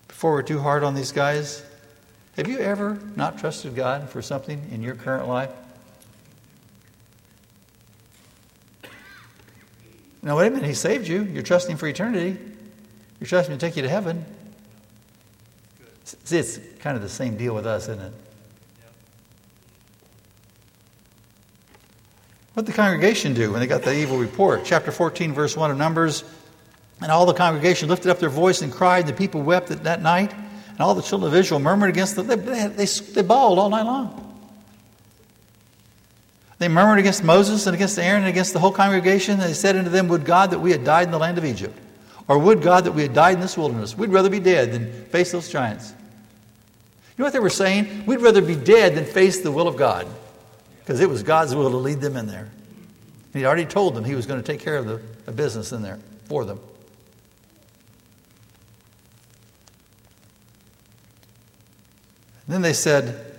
[0.08, 1.62] Before we're too hard on these guys,
[2.36, 5.50] have you ever not trusted God for something in your current life?
[10.22, 11.24] Now, wait a minute, He saved you.
[11.24, 12.38] You're trusting for eternity.
[13.20, 14.24] You're trusting to take you to heaven.
[16.04, 18.12] See, it's kind of the same deal with us, isn't it?
[22.54, 24.62] What did the congregation do when they got the evil report?
[24.64, 26.24] Chapter 14, verse 1 of Numbers.
[27.00, 29.06] And all the congregation lifted up their voice and cried.
[29.06, 30.34] The people wept that night.
[30.68, 32.26] And all the children of Israel murmured against them.
[32.26, 34.29] They, they, they, they bawled all night long.
[36.60, 39.38] They murmured against Moses and against Aaron and against the whole congregation.
[39.38, 41.76] They said unto them, Would God that we had died in the land of Egypt,
[42.28, 43.96] or would God that we had died in this wilderness?
[43.96, 45.88] We'd rather be dead than face those giants.
[45.88, 48.04] You know what they were saying?
[48.04, 50.06] We'd rather be dead than face the will of God,
[50.80, 52.50] because it was God's will to lead them in there.
[53.32, 55.80] He'd already told them he was going to take care of the, the business in
[55.80, 56.60] there for them.
[62.46, 63.29] And then they said,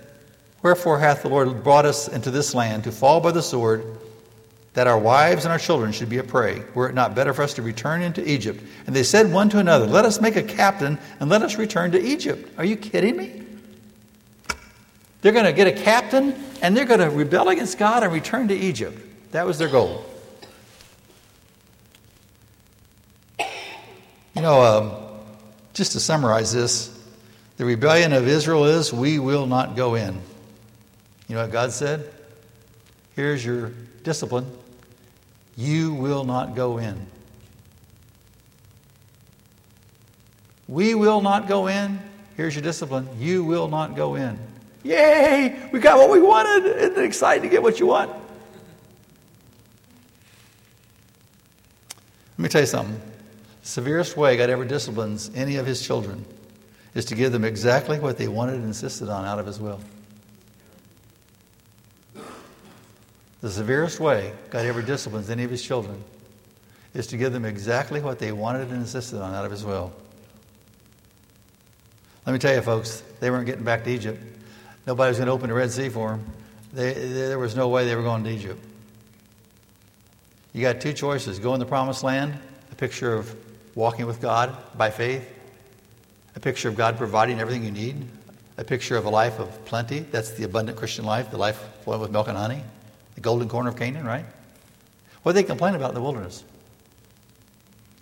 [0.62, 3.84] Wherefore hath the Lord brought us into this land to fall by the sword,
[4.74, 6.62] that our wives and our children should be a prey?
[6.74, 8.62] Were it not better for us to return into Egypt?
[8.86, 11.92] And they said one to another, Let us make a captain and let us return
[11.92, 12.48] to Egypt.
[12.56, 13.42] Are you kidding me?
[15.20, 18.48] They're going to get a captain and they're going to rebel against God and return
[18.48, 18.98] to Egypt.
[19.32, 20.04] That was their goal.
[23.38, 24.92] You know, um,
[25.74, 26.98] just to summarize this,
[27.58, 30.20] the rebellion of Israel is, We will not go in.
[31.32, 32.12] You know what God said?
[33.16, 34.44] Here's your discipline.
[35.56, 37.06] You will not go in.
[40.68, 41.98] We will not go in.
[42.36, 43.08] Here's your discipline.
[43.18, 44.38] You will not go in.
[44.82, 45.58] Yay!
[45.72, 46.66] We got what we wanted.
[46.66, 48.10] Isn't it exciting to get what you want?
[52.36, 53.00] Let me tell you something.
[53.62, 56.26] The severest way God ever disciplines any of his children
[56.94, 59.80] is to give them exactly what they wanted and insisted on out of his will.
[63.42, 66.02] The severest way God ever disciplines any of his children
[66.94, 69.92] is to give them exactly what they wanted and insisted on out of his will.
[72.24, 74.22] Let me tell you, folks, they weren't getting back to Egypt.
[74.86, 76.26] Nobody was going to open the Red Sea for them.
[76.72, 78.64] They, there was no way they were going to Egypt.
[80.52, 82.38] You got two choices go in the promised land,
[82.70, 83.34] a picture of
[83.74, 85.28] walking with God by faith,
[86.36, 88.06] a picture of God providing everything you need,
[88.56, 90.00] a picture of a life of plenty.
[90.00, 92.62] That's the abundant Christian life, the life flowing with milk and honey
[93.14, 94.24] the golden corn of Canaan, right?
[95.22, 96.42] What did they complain about in the wilderness?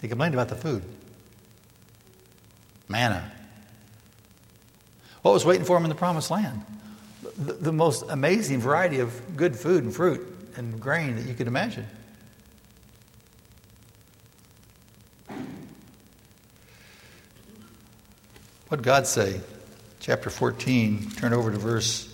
[0.01, 0.83] They complained about the food.
[2.89, 3.31] Manna.
[5.23, 6.63] What was waiting for them in the promised land?
[7.39, 11.47] The, the most amazing variety of good food and fruit and grain that you could
[11.47, 11.87] imagine.
[18.69, 19.41] What God say?
[19.99, 22.09] Chapter 14, turn over to verse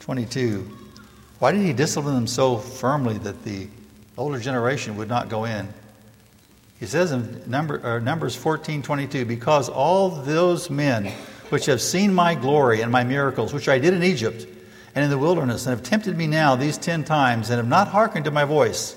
[0.00, 0.83] 22.
[1.38, 3.68] Why did he discipline them so firmly that the
[4.16, 5.68] older generation would not go in?
[6.78, 11.12] He says in number, Numbers 14 22, because all those men
[11.50, 14.46] which have seen my glory and my miracles, which I did in Egypt
[14.94, 17.88] and in the wilderness, and have tempted me now these ten times, and have not
[17.88, 18.96] hearkened to my voice,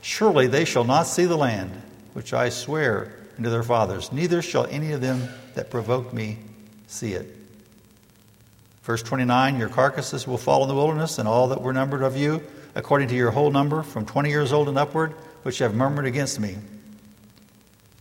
[0.00, 1.70] surely they shall not see the land
[2.14, 6.38] which I swear unto their fathers, neither shall any of them that provoked me
[6.86, 7.43] see it.
[8.84, 12.16] Verse 29 Your carcasses will fall in the wilderness, and all that were numbered of
[12.16, 12.42] you,
[12.74, 16.38] according to your whole number, from 20 years old and upward, which have murmured against
[16.38, 16.56] me.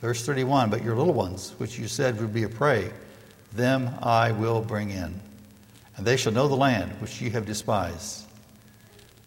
[0.01, 2.91] Verse 31 But your little ones, which you said would be a prey,
[3.53, 5.21] them I will bring in,
[5.95, 8.25] and they shall know the land which ye have despised.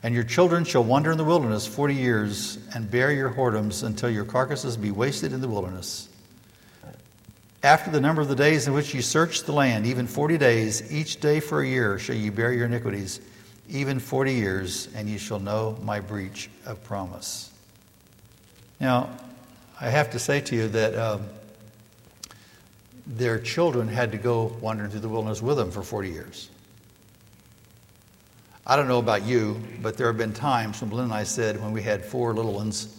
[0.03, 4.11] And your children shall wander in the wilderness forty years, and bear your whoredoms until
[4.11, 6.11] your carcasses be wasted in the wilderness.
[7.67, 10.93] After the number of the days in which you search the land, even forty days,
[10.93, 13.21] each day for a year shall you bear your iniquities,
[13.69, 17.51] even forty years, and you shall know my breach of promise.
[18.79, 19.11] Now,
[19.81, 21.27] I have to say to you that um,
[23.05, 26.49] their children had to go wandering through the wilderness with them for 40 years.
[28.65, 31.61] I don't know about you, but there have been times when Lynn and I said
[31.61, 32.97] when we had four little ones,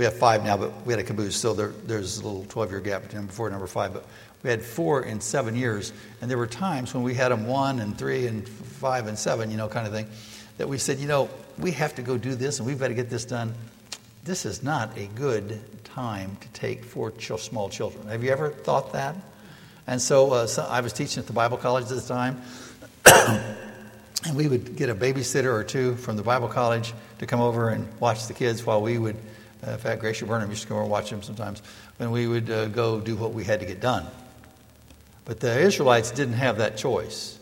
[0.00, 2.70] we have five now, but we had a caboose, so there, there's a little 12
[2.70, 3.92] year gap between number four and number five.
[3.92, 4.06] But
[4.42, 7.80] we had four in seven years, and there were times when we had them one
[7.80, 10.06] and three and five and seven, you know, kind of thing,
[10.56, 12.94] that we said, you know, we have to go do this and we've got to
[12.94, 13.52] get this done.
[14.24, 18.08] This is not a good time to take four ch- small children.
[18.08, 19.14] Have you ever thought that?
[19.86, 22.40] And so, uh, so I was teaching at the Bible college at the time.
[24.24, 27.68] and we would get a babysitter or two from the Bible college to come over
[27.68, 29.16] and watch the kids while we would,
[29.66, 31.62] in fact, Gracia Burnham used to come over and watch them sometimes,
[31.98, 34.06] when we would uh, go do what we had to get done.
[35.24, 37.38] But the Israelites didn't have that choice.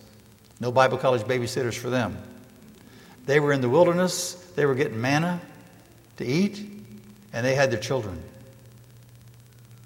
[0.61, 2.19] No Bible college babysitters for them.
[3.27, 5.41] They were in the wilderness, they were getting manna
[6.17, 6.59] to eat,
[7.33, 8.23] and they had their children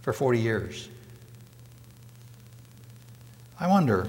[0.02, 0.88] for 40 years.
[3.60, 4.08] I wonder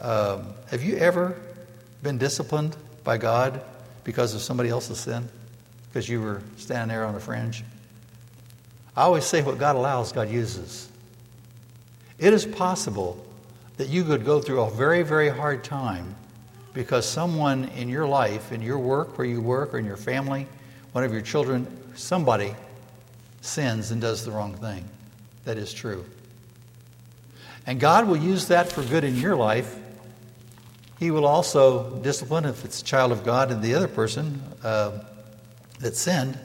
[0.00, 1.40] um, have you ever
[2.02, 3.62] been disciplined by God
[4.04, 5.28] because of somebody else's sin?
[5.96, 7.64] Because you were standing there on the fringe?
[8.94, 10.90] I always say what God allows, God uses.
[12.18, 13.24] It is possible
[13.78, 16.14] that you could go through a very, very hard time
[16.74, 20.46] because someone in your life, in your work, where you work, or in your family,
[20.92, 22.54] one of your children, somebody
[23.40, 24.84] sins and does the wrong thing.
[25.46, 26.04] That is true.
[27.66, 29.74] And God will use that for good in your life
[30.98, 34.92] he will also discipline if it's a child of God and the other person uh,
[35.80, 36.38] that sinned.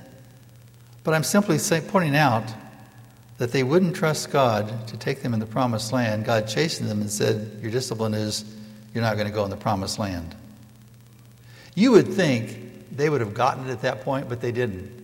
[1.03, 2.45] But I'm simply say, pointing out
[3.37, 6.25] that they wouldn't trust God to take them in the promised land.
[6.25, 8.45] God chastened them and said, Your discipline is
[8.93, 10.35] you're not going to go in the promised land.
[11.73, 15.01] You would think they would have gotten it at that point, but they didn't.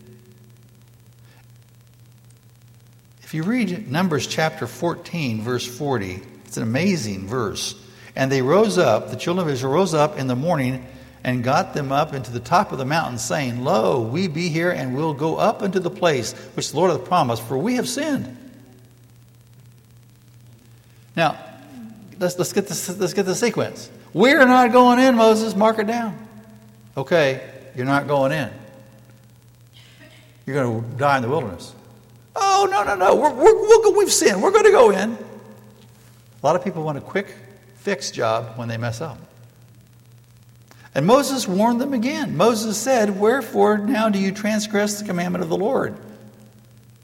[3.23, 7.75] If you read Numbers chapter 14, verse 40, it's an amazing verse.
[8.15, 10.85] And they rose up, the children of Israel rose up in the morning
[11.27, 14.71] and got them up into the top of the mountain, saying, Lo, we be here
[14.71, 17.87] and we'll go up into the place which the Lord hath promised, for we have
[17.87, 18.35] sinned.
[21.17, 21.37] Now,
[22.17, 23.91] let's, let's, get, this, let's get the sequence.
[24.13, 26.17] We're not going in, Moses, mark it down.
[26.95, 28.49] Okay, you're not going in.
[30.45, 31.75] You're going to die in the wilderness.
[32.37, 33.15] Oh, no, no, no.
[33.15, 34.41] We're, we're, we have sinned.
[34.41, 35.11] We're going to go in.
[35.11, 37.35] A lot of people want a quick
[37.79, 39.17] fix job when they mess up.
[40.97, 42.35] And Moses warned them again.
[42.35, 45.95] Moses said, Wherefore now do you transgress the commandment of the Lord?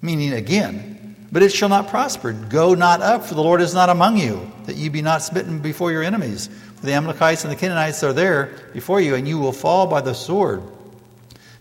[0.02, 2.34] Meaning again, but it shall not prosper.
[2.34, 5.60] Go not up, for the Lord is not among you, that ye be not smitten
[5.60, 6.48] before your enemies.
[6.78, 10.02] For the Amalekites and the Canaanites are there before you, and you will fall by
[10.02, 10.64] the sword.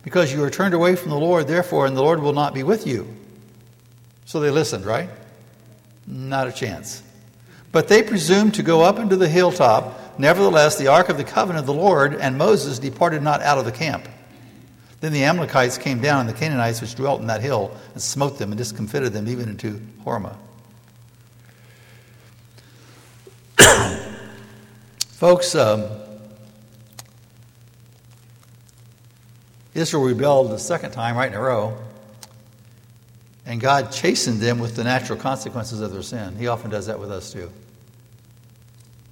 [0.02, 2.62] Because you are turned away from the Lord, therefore, and the Lord will not be
[2.62, 3.14] with you.
[4.24, 5.10] So they listened, right?
[6.06, 7.02] Not a chance.
[7.72, 9.98] But they presumed to go up into the hilltop.
[10.18, 13.64] Nevertheless, the ark of the covenant of the Lord and Moses departed not out of
[13.64, 14.08] the camp.
[15.00, 18.38] Then the Amalekites came down, and the Canaanites which dwelt in that hill, and smote
[18.38, 20.36] them and discomfited them even into Hormah.
[25.08, 25.86] Folks, um,
[29.74, 31.76] Israel rebelled the second time right in a row,
[33.44, 36.36] and God chastened them with the natural consequences of their sin.
[36.36, 37.50] He often does that with us too.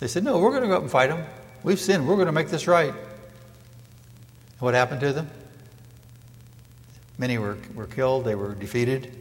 [0.01, 1.25] They said, No, we're going to go up and fight them.
[1.63, 2.09] We've sinned.
[2.09, 2.95] We're going to make this right.
[4.59, 5.31] what happened to them?
[7.19, 9.15] Many were, were killed, they were defeated.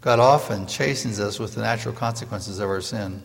[0.00, 3.22] God often chastens us with the natural consequences of our sin.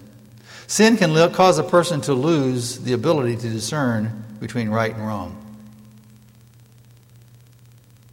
[0.68, 5.40] Sin can cause a person to lose the ability to discern between right and wrong.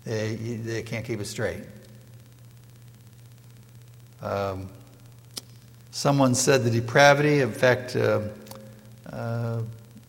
[0.04, 1.62] They, they can't keep it straight.
[4.22, 4.68] Um,
[5.92, 8.20] Someone said the depravity, in fact, uh,
[9.12, 9.62] uh,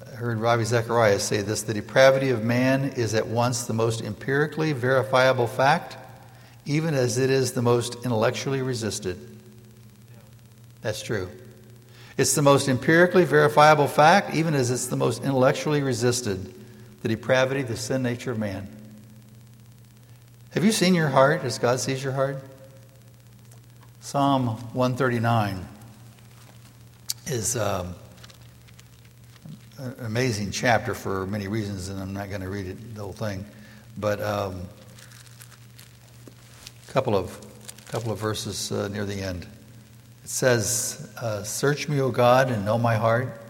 [0.06, 4.02] I heard Ravi Zacharias say this the depravity of man is at once the most
[4.02, 5.98] empirically verifiable fact,
[6.66, 9.18] even as it is the most intellectually resisted.
[10.84, 11.30] That's true.
[12.18, 16.54] It's the most empirically verifiable fact, even as it's the most intellectually resisted
[17.02, 18.68] the depravity, the sin nature of man.
[20.52, 22.38] Have you seen your heart as God sees your heart?
[24.02, 25.68] Psalm 139
[27.28, 27.96] is um,
[29.78, 33.14] an amazing chapter for many reasons, and I'm not going to read it, the whole
[33.14, 33.46] thing.
[33.98, 34.62] But a um,
[36.88, 37.40] couple of
[37.88, 39.44] couple of verses uh, near the end.
[40.24, 43.42] It says, uh, "Search me, O God, and know my heart.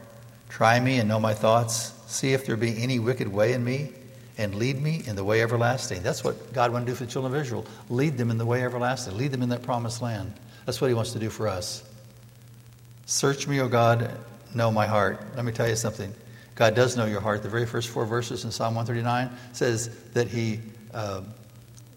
[0.49, 1.93] Try me and know my thoughts.
[2.07, 3.89] See if there be any wicked way in me,
[4.37, 7.11] and lead me in the way everlasting." That's what God wanted to do for the
[7.11, 10.33] children of Israel: lead them in the way everlasting, lead them in that promised land
[10.65, 11.83] That's what he wants to do for us.
[13.05, 14.11] Search me, O God,
[14.53, 15.21] know my heart.
[15.35, 16.13] Let me tell you something.
[16.55, 17.43] God does know your heart.
[17.43, 20.59] The very first four verses in Psalm 139 says that he,
[20.93, 21.21] uh,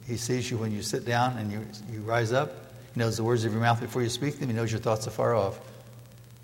[0.06, 2.52] he sees you when you sit down and you, you rise up.
[2.94, 4.48] He knows the words of your mouth before you speak them.
[4.48, 5.58] He knows your thoughts afar off.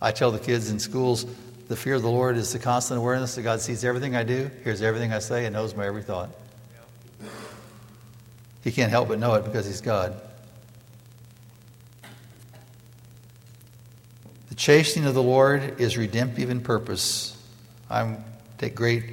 [0.03, 1.27] I tell the kids in schools
[1.71, 4.51] the fear of the Lord is the constant awareness that God sees everything I do,
[4.65, 6.31] hears everything I say, and knows my every thought.
[8.65, 10.21] He can't help but know it because He's God.
[14.61, 17.35] Chastening of the Lord is redemptive in purpose.
[17.89, 18.19] I
[18.59, 19.05] take great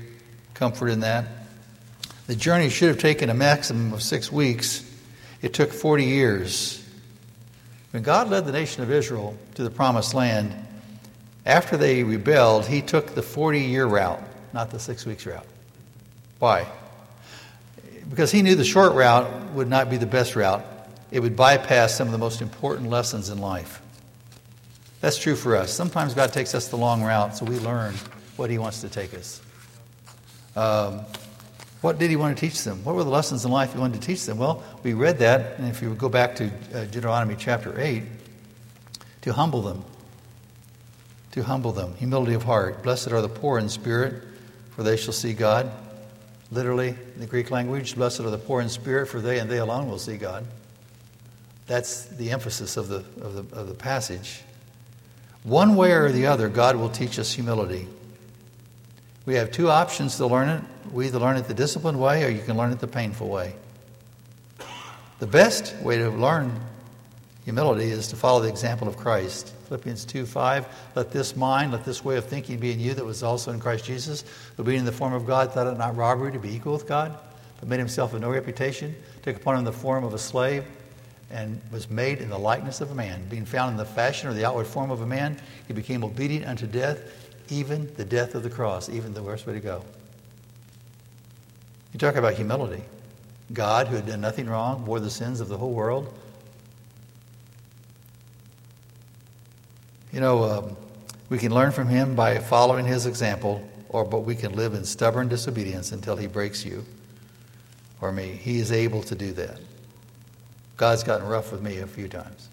[0.53, 1.25] comfort in that.
[2.27, 4.83] The journey should have taken a maximum of six weeks.
[5.41, 6.85] It took 40 years.
[7.91, 10.53] When God led the nation of Israel to the promised land,
[11.45, 14.21] after they rebelled, he took the 40 year route,
[14.51, 15.47] not the six weeks route.
[16.39, 16.67] Why?
[18.09, 20.65] Because he knew the short route would not be the best route.
[21.09, 23.81] It would bypass some of the most important lessons in life.
[25.01, 25.71] That's true for us.
[25.71, 27.93] Sometimes God takes us the long route so we learn
[28.35, 29.41] what he wants to take us.
[30.55, 31.01] Um,
[31.81, 32.83] what did he want to teach them?
[32.83, 34.39] What were the lessons in life he wanted to teach them?
[34.39, 38.03] Well, we read that, and if you go back to uh, Deuteronomy chapter 8,
[39.21, 39.83] to humble them
[41.37, 41.93] to humble them.
[41.97, 42.81] Humility of heart.
[42.81, 44.23] Blessed are the poor in spirit,
[44.71, 45.71] for they shall see God.
[46.49, 49.59] Literally, in the Greek language, blessed are the poor in spirit, for they and they
[49.59, 50.45] alone will see God.
[51.67, 54.41] That's the emphasis of the, of the, of the passage.
[55.47, 57.87] One way or the other, God will teach us humility.
[59.25, 60.61] We have two options to learn it.
[60.91, 63.55] We either learn it the disciplined way or you can learn it the painful way.
[65.19, 66.59] The best way to learn
[67.45, 69.53] humility is to follow the example of Christ.
[69.69, 70.67] Philippians 2 5.
[70.95, 73.61] Let this mind, let this way of thinking be in you that was also in
[73.61, 74.25] Christ Jesus,
[74.57, 76.89] who being in the form of God thought it not robbery to be equal with
[76.89, 77.17] God,
[77.61, 80.65] but made himself of no reputation, took upon him the form of a slave,
[81.29, 83.27] and was made in the likeness of a man.
[83.29, 86.45] Being found in the fashion or the outward form of a man, he became obedient
[86.45, 87.01] unto death,
[87.49, 89.83] even the death of the cross, even the worst way to go.
[91.93, 92.83] You talk about humility.
[93.53, 96.13] God, who had done nothing wrong, bore the sins of the whole world
[100.17, 100.77] You know, um,
[101.29, 104.85] we can learn from him by following his example, or but we can live in
[104.85, 106.85] stubborn disobedience until he breaks you
[108.01, 108.27] or me.
[108.27, 109.59] He is able to do that.
[110.77, 112.49] God's gotten rough with me a few times.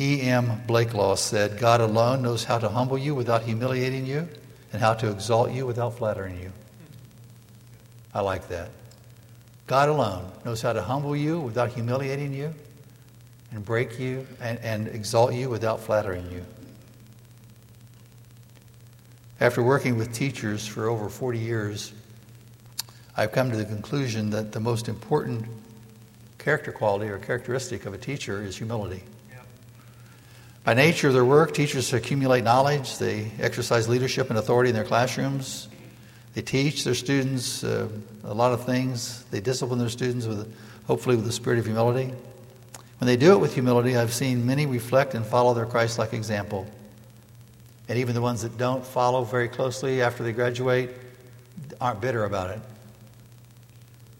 [0.00, 0.62] E.M.
[0.68, 4.28] Blaiklock said, God alone knows how to humble you without humiliating you
[4.72, 6.52] and how to exalt you without flattering you.
[8.14, 8.70] I like that.
[9.66, 12.54] God alone knows how to humble you without humiliating you
[13.50, 16.44] and break you and, and exalt you without flattering you.
[19.40, 21.92] After working with teachers for over 40 years,
[23.18, 25.44] I've come to the conclusion that the most important
[26.38, 29.02] character quality or characteristic of a teacher is humility.
[30.62, 34.84] By nature of their work, teachers accumulate knowledge, they exercise leadership and authority in their
[34.84, 35.66] classrooms,
[36.34, 37.88] they teach their students uh,
[38.22, 39.24] a lot of things.
[39.32, 40.54] They discipline their students with,
[40.86, 42.14] hopefully, with the spirit of humility.
[43.00, 46.12] When they do it with humility, I've seen many reflect and follow their Christ like
[46.12, 46.68] example.
[47.88, 50.90] And even the ones that don't follow very closely after they graduate
[51.80, 52.60] aren't bitter about it.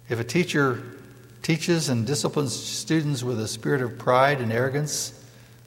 [0.08, 0.82] If a teacher
[1.42, 5.12] teaches and disciplines students with a spirit of pride and arrogance,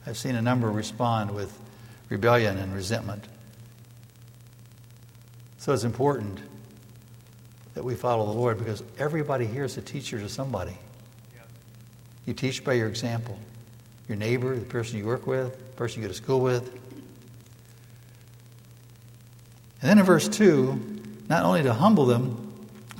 [0.06, 1.56] I've seen a number respond with
[2.08, 3.24] rebellion and resentment.
[5.58, 6.40] So it's important
[7.74, 10.76] that we follow the Lord because everybody here is a teacher to somebody.
[12.26, 13.38] You teach by your example.
[14.08, 16.68] Your neighbor, the person you work with, the person you go to school with.
[19.80, 22.51] And then in verse 2, not only to humble them,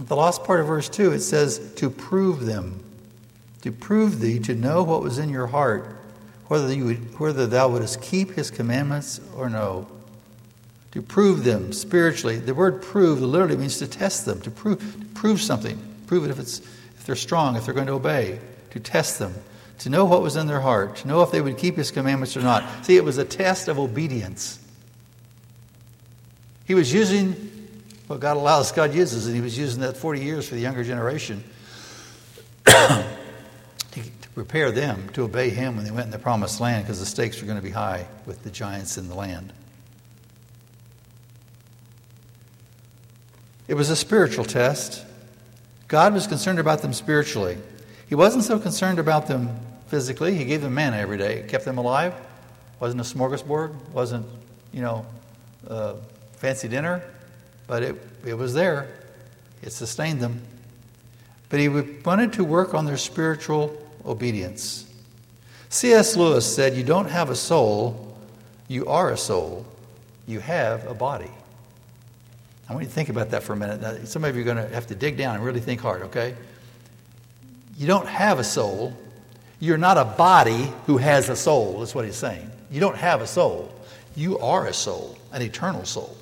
[0.07, 2.83] the last part of verse 2, it says to prove them.
[3.63, 5.97] To prove thee, to know what was in your heart,
[6.49, 9.87] whether, you would, whether thou wouldst keep his commandments or no
[10.93, 12.39] to prove them spiritually.
[12.39, 16.31] The word prove literally means to test them, to prove, to prove something, prove it
[16.31, 18.39] if, it's, if they're strong, if they're going to obey,
[18.71, 19.35] to test them,
[19.81, 22.37] to know what was in their heart, to know if they would keep his commandments
[22.37, 22.85] or not.
[22.85, 24.59] See, it was a test of obedience.
[26.67, 27.51] He was using
[28.21, 31.43] God allows, God uses, and he was using that 40 years for the younger generation
[32.65, 33.05] to,
[33.93, 37.07] to prepare them to obey him when they went in the promised land because the
[37.07, 39.53] stakes were going to be high with the giants in the land.
[43.69, 45.05] It was a spiritual test.
[45.89, 47.57] God was concerned about them spiritually.
[48.09, 49.57] He wasn't so concerned about them
[49.87, 50.35] physically.
[50.35, 52.15] He gave them manna every day, kept them alive.
[52.81, 54.27] Wasn't a smorgasbord, wasn't,
[54.73, 55.07] you know,
[55.67, 55.95] a
[56.33, 57.03] fancy dinner,
[57.73, 57.97] but it,
[58.27, 58.87] it was there.
[59.63, 60.43] It sustained them.
[61.49, 64.85] but he wanted to work on their spiritual obedience.
[65.71, 66.15] C.S.
[66.15, 68.15] Lewis said, You don't have a soul,
[68.69, 69.65] you are a soul.
[70.27, 71.31] You have a body.
[72.69, 73.81] I want you to think about that for a minute.
[73.81, 76.03] Now, some of you are going to have to dig down and really think hard,
[76.03, 76.35] okay?
[77.79, 78.95] You don't have a soul.
[79.61, 82.51] You're not a body who has a soul, that's what he's saying.
[82.71, 83.75] You don't have a soul.
[84.15, 86.19] You are a soul, an eternal soul.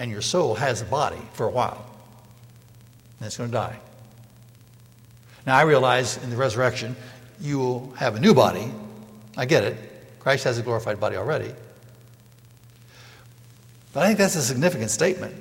[0.00, 1.84] And your soul has a body for a while,
[3.18, 3.78] and it's going to die.
[5.46, 6.96] Now, I realize in the resurrection,
[7.38, 8.72] you will have a new body.
[9.36, 9.76] I get it.
[10.18, 11.52] Christ has a glorified body already.
[13.92, 15.34] But I think that's a significant statement.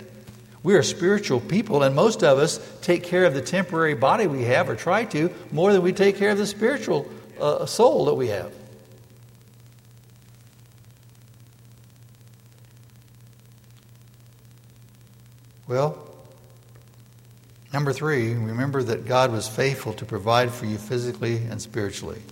[0.62, 4.44] We are spiritual people, and most of us take care of the temporary body we
[4.44, 8.16] have, or try to, more than we take care of the spiritual uh, soul that
[8.16, 8.52] we have.
[15.70, 16.00] Well,
[17.72, 22.24] number three, remember that God was faithful to provide for you physically and spiritually.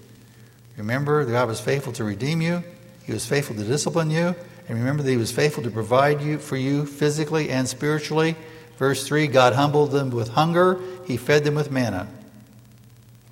[0.75, 2.63] Remember that God was faithful to redeem you,
[3.05, 4.35] He was faithful to discipline you,
[4.67, 8.35] and remember that He was faithful to provide you for you physically and spiritually.
[8.79, 12.07] Verse 3 God humbled them with hunger, He fed them with manna.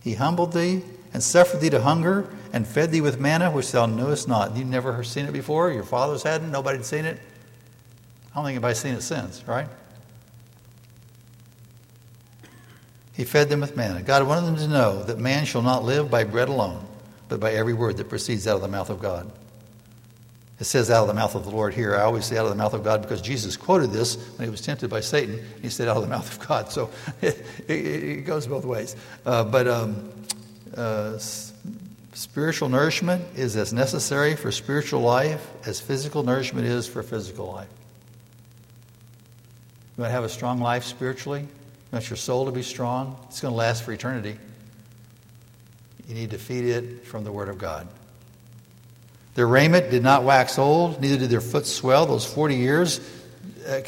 [0.04, 0.84] He humbled thee
[1.14, 4.56] and suffered thee to hunger and fed thee with manna which thou knowest not.
[4.56, 7.18] You've never seen it before, your fathers hadn't, nobody had seen it.
[8.32, 9.68] I don't think anybody's seen it since, right?
[13.16, 14.02] He fed them with manna.
[14.02, 16.86] God wanted them to know that man shall not live by bread alone,
[17.30, 19.32] but by every word that proceeds out of the mouth of God.
[20.60, 21.96] It says out of the mouth of the Lord here.
[21.96, 24.50] I always say out of the mouth of God because Jesus quoted this when he
[24.50, 25.42] was tempted by Satan.
[25.62, 26.72] He said out of the mouth of God.
[26.72, 26.90] So
[27.22, 28.96] it, it, it goes both ways.
[29.26, 30.12] Uh, but um,
[30.76, 31.18] uh,
[32.14, 37.70] spiritual nourishment is as necessary for spiritual life as physical nourishment is for physical life.
[39.98, 41.48] You want to have a strong life spiritually?
[41.96, 43.18] You want your soul to be strong?
[43.30, 44.38] It's going to last for eternity.
[46.10, 47.88] You need to feed it from the Word of God.
[49.36, 53.00] Their raiment did not wax old, neither did their foot swell those 40 years.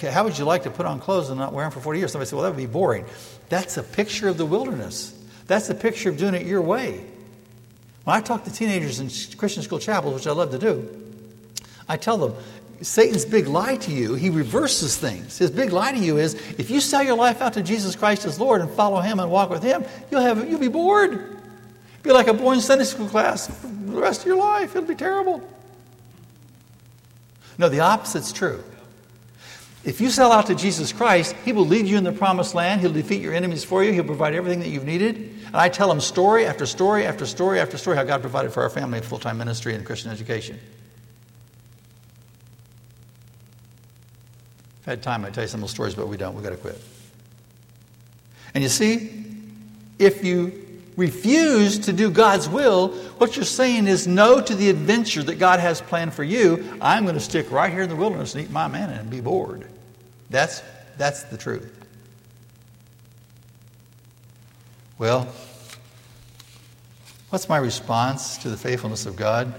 [0.02, 2.14] How would you like to put on clothes and not wear them for 40 years?
[2.14, 3.04] Somebody said, well, that would be boring.
[3.50, 5.14] That's a picture of the wilderness.
[5.48, 7.04] That's a picture of doing it your way.
[8.06, 10.88] When I talk to teenagers in Christian school chapels, which I love to do,
[11.90, 12.36] I tell them,
[12.82, 15.38] Satan's big lie to you, he reverses things.
[15.38, 18.26] His big lie to you is if you sell your life out to Jesus Christ
[18.26, 21.38] as Lord and follow him and walk with him, you'll have you'll be bored.
[22.04, 24.76] Be like a boy in Sunday school class for the rest of your life.
[24.76, 25.42] It'll be terrible.
[27.58, 28.64] No, the opposite's true.
[29.84, 32.82] If you sell out to Jesus Christ, He will lead you in the promised land.
[32.82, 33.94] He'll defeat your enemies for you.
[33.94, 35.16] He'll provide everything that you've needed.
[35.48, 38.62] And I tell them story after story after story after story how God provided for
[38.64, 40.60] our family in full time ministry and Christian education.
[44.88, 46.34] If I had time, I'd tell you some those stories, but we don't.
[46.34, 46.82] We've got to quit.
[48.54, 49.26] And you see,
[50.00, 55.22] if you refuse to do God's will, what you're saying is no to the adventure
[55.24, 56.78] that God has planned for you.
[56.80, 59.20] I'm going to stick right here in the wilderness and eat my manna and be
[59.20, 59.68] bored.
[60.30, 60.64] That's,
[60.98, 61.70] that's the truth.
[64.98, 65.28] Well,
[67.30, 69.54] what's my response to the faithfulness of God?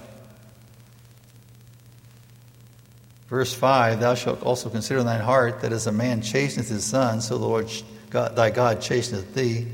[3.28, 6.84] Verse 5 Thou shalt also consider in thine heart that as a man chasteneth his
[6.84, 7.70] son, so the Lord
[8.10, 9.66] God, thy God chasteneth thee.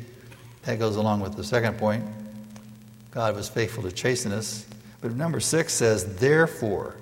[0.63, 2.05] That goes along with the second point.
[3.11, 4.67] God was faithful to chasten us.
[5.01, 6.97] But number six says, therefore.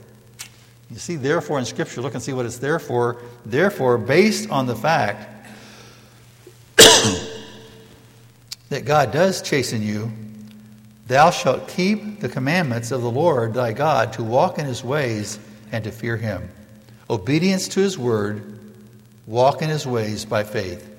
[0.90, 3.22] You see, therefore in Scripture, look and see what it's there for.
[3.46, 5.46] Therefore, based on the fact
[8.68, 10.12] that God does chasten you,
[11.06, 15.38] thou shalt keep the commandments of the Lord thy God to walk in his ways
[15.72, 16.48] and to fear him.
[17.10, 18.58] Obedience to his word,
[19.26, 20.90] walk in his ways by faith.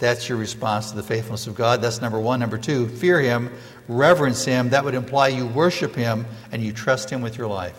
[0.00, 1.82] That's your response to the faithfulness of God.
[1.82, 2.40] That's number one.
[2.40, 3.52] Number two, fear Him,
[3.86, 4.70] reverence Him.
[4.70, 7.78] That would imply you worship Him and you trust Him with your life.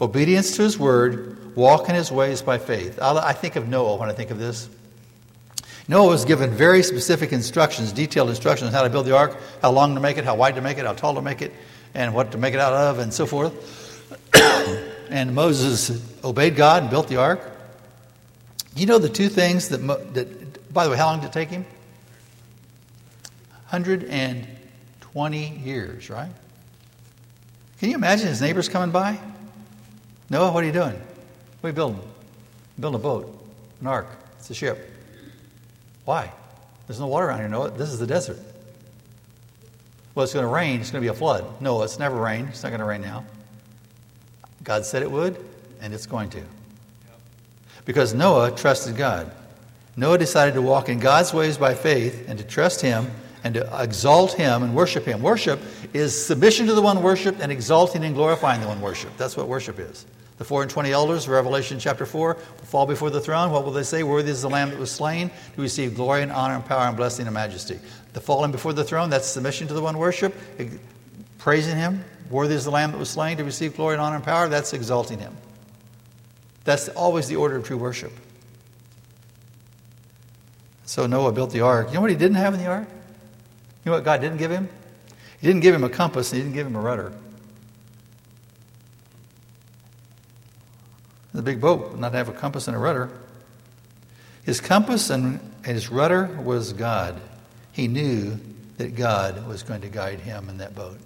[0.00, 3.00] Obedience to His word, walk in His ways by faith.
[3.02, 4.68] I think of Noah when I think of this.
[5.88, 9.72] Noah was given very specific instructions, detailed instructions on how to build the ark, how
[9.72, 11.52] long to make it, how wide to make it, how tall to make it,
[11.94, 13.88] and what to make it out of, and so forth.
[15.10, 15.90] and Moses
[16.24, 17.40] obeyed God and built the ark.
[18.76, 19.78] You know the two things that,
[20.14, 21.64] that, by the way, how long did it take him?
[23.70, 26.30] 120 years, right?
[27.78, 29.18] Can you imagine his neighbors coming by?
[30.28, 30.92] Noah, what are you doing?
[30.92, 32.00] What are you building?
[32.78, 33.46] Building a boat,
[33.80, 34.06] an ark.
[34.38, 34.88] It's a ship.
[36.04, 36.32] Why?
[36.86, 37.70] There's no water around here, Noah.
[37.70, 38.38] This is the desert.
[40.14, 40.80] Well, it's going to rain.
[40.80, 41.60] It's going to be a flood.
[41.60, 42.48] No, it's never rained.
[42.48, 43.24] It's not going to rain now.
[44.62, 45.36] God said it would,
[45.80, 46.42] and it's going to
[47.84, 49.30] because Noah trusted God.
[49.96, 53.10] Noah decided to walk in God's ways by faith and to trust Him
[53.42, 55.22] and to exalt Him and worship Him.
[55.22, 55.60] Worship
[55.92, 59.18] is submission to the one worshiped and exalting and glorifying the one worshiped.
[59.18, 60.06] That's what worship is.
[60.38, 63.50] The four and twenty elders, Revelation chapter 4, will fall before the throne.
[63.50, 64.02] What will they say?
[64.02, 66.96] Worthy is the Lamb that was slain to receive glory and honor and power and
[66.96, 67.78] blessing and majesty.
[68.14, 70.34] The falling before the throne, that's submission to the one worship,
[71.38, 72.04] praising Him.
[72.30, 74.72] Worthy is the Lamb that was slain to receive glory and honor and power, that's
[74.72, 75.36] exalting Him.
[76.64, 78.12] That's always the order of true worship.
[80.90, 81.88] So Noah built the ark.
[81.88, 82.88] You know what he didn't have in the ark?
[82.88, 84.68] You know what God didn't give him?
[85.40, 87.12] He didn't give him a compass and he didn't give him a rudder.
[91.32, 93.08] The big boat would not have a compass and a rudder.
[94.42, 97.20] His compass and his rudder was God.
[97.70, 98.40] He knew
[98.78, 100.98] that God was going to guide him in that boat.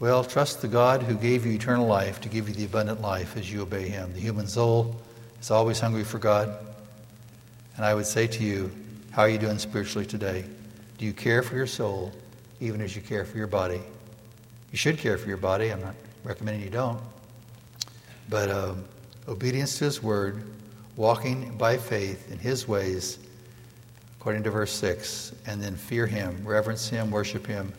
[0.00, 3.36] Well, trust the God who gave you eternal life to give you the abundant life
[3.36, 4.14] as you obey Him.
[4.14, 4.96] The human soul
[5.42, 6.48] is always hungry for God.
[7.76, 8.70] And I would say to you,
[9.10, 10.46] how are you doing spiritually today?
[10.96, 12.12] Do you care for your soul
[12.60, 13.82] even as you care for your body?
[14.72, 15.70] You should care for your body.
[15.70, 15.94] I'm not
[16.24, 16.98] recommending you don't.
[18.30, 18.84] But um,
[19.28, 20.44] obedience to His word,
[20.96, 23.18] walking by faith in His ways,
[24.18, 27.74] according to verse 6, and then fear Him, reverence Him, worship Him,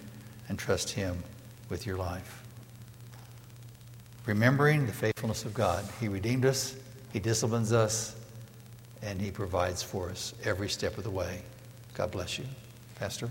[0.49, 1.23] and trust Him
[1.71, 2.43] with your life.
[4.27, 5.83] Remembering the faithfulness of God.
[5.99, 6.75] He redeemed us,
[7.11, 8.15] He disciplines us,
[9.01, 11.41] and He provides for us every step of the way.
[11.95, 12.45] God bless you.
[12.99, 13.29] Pastor?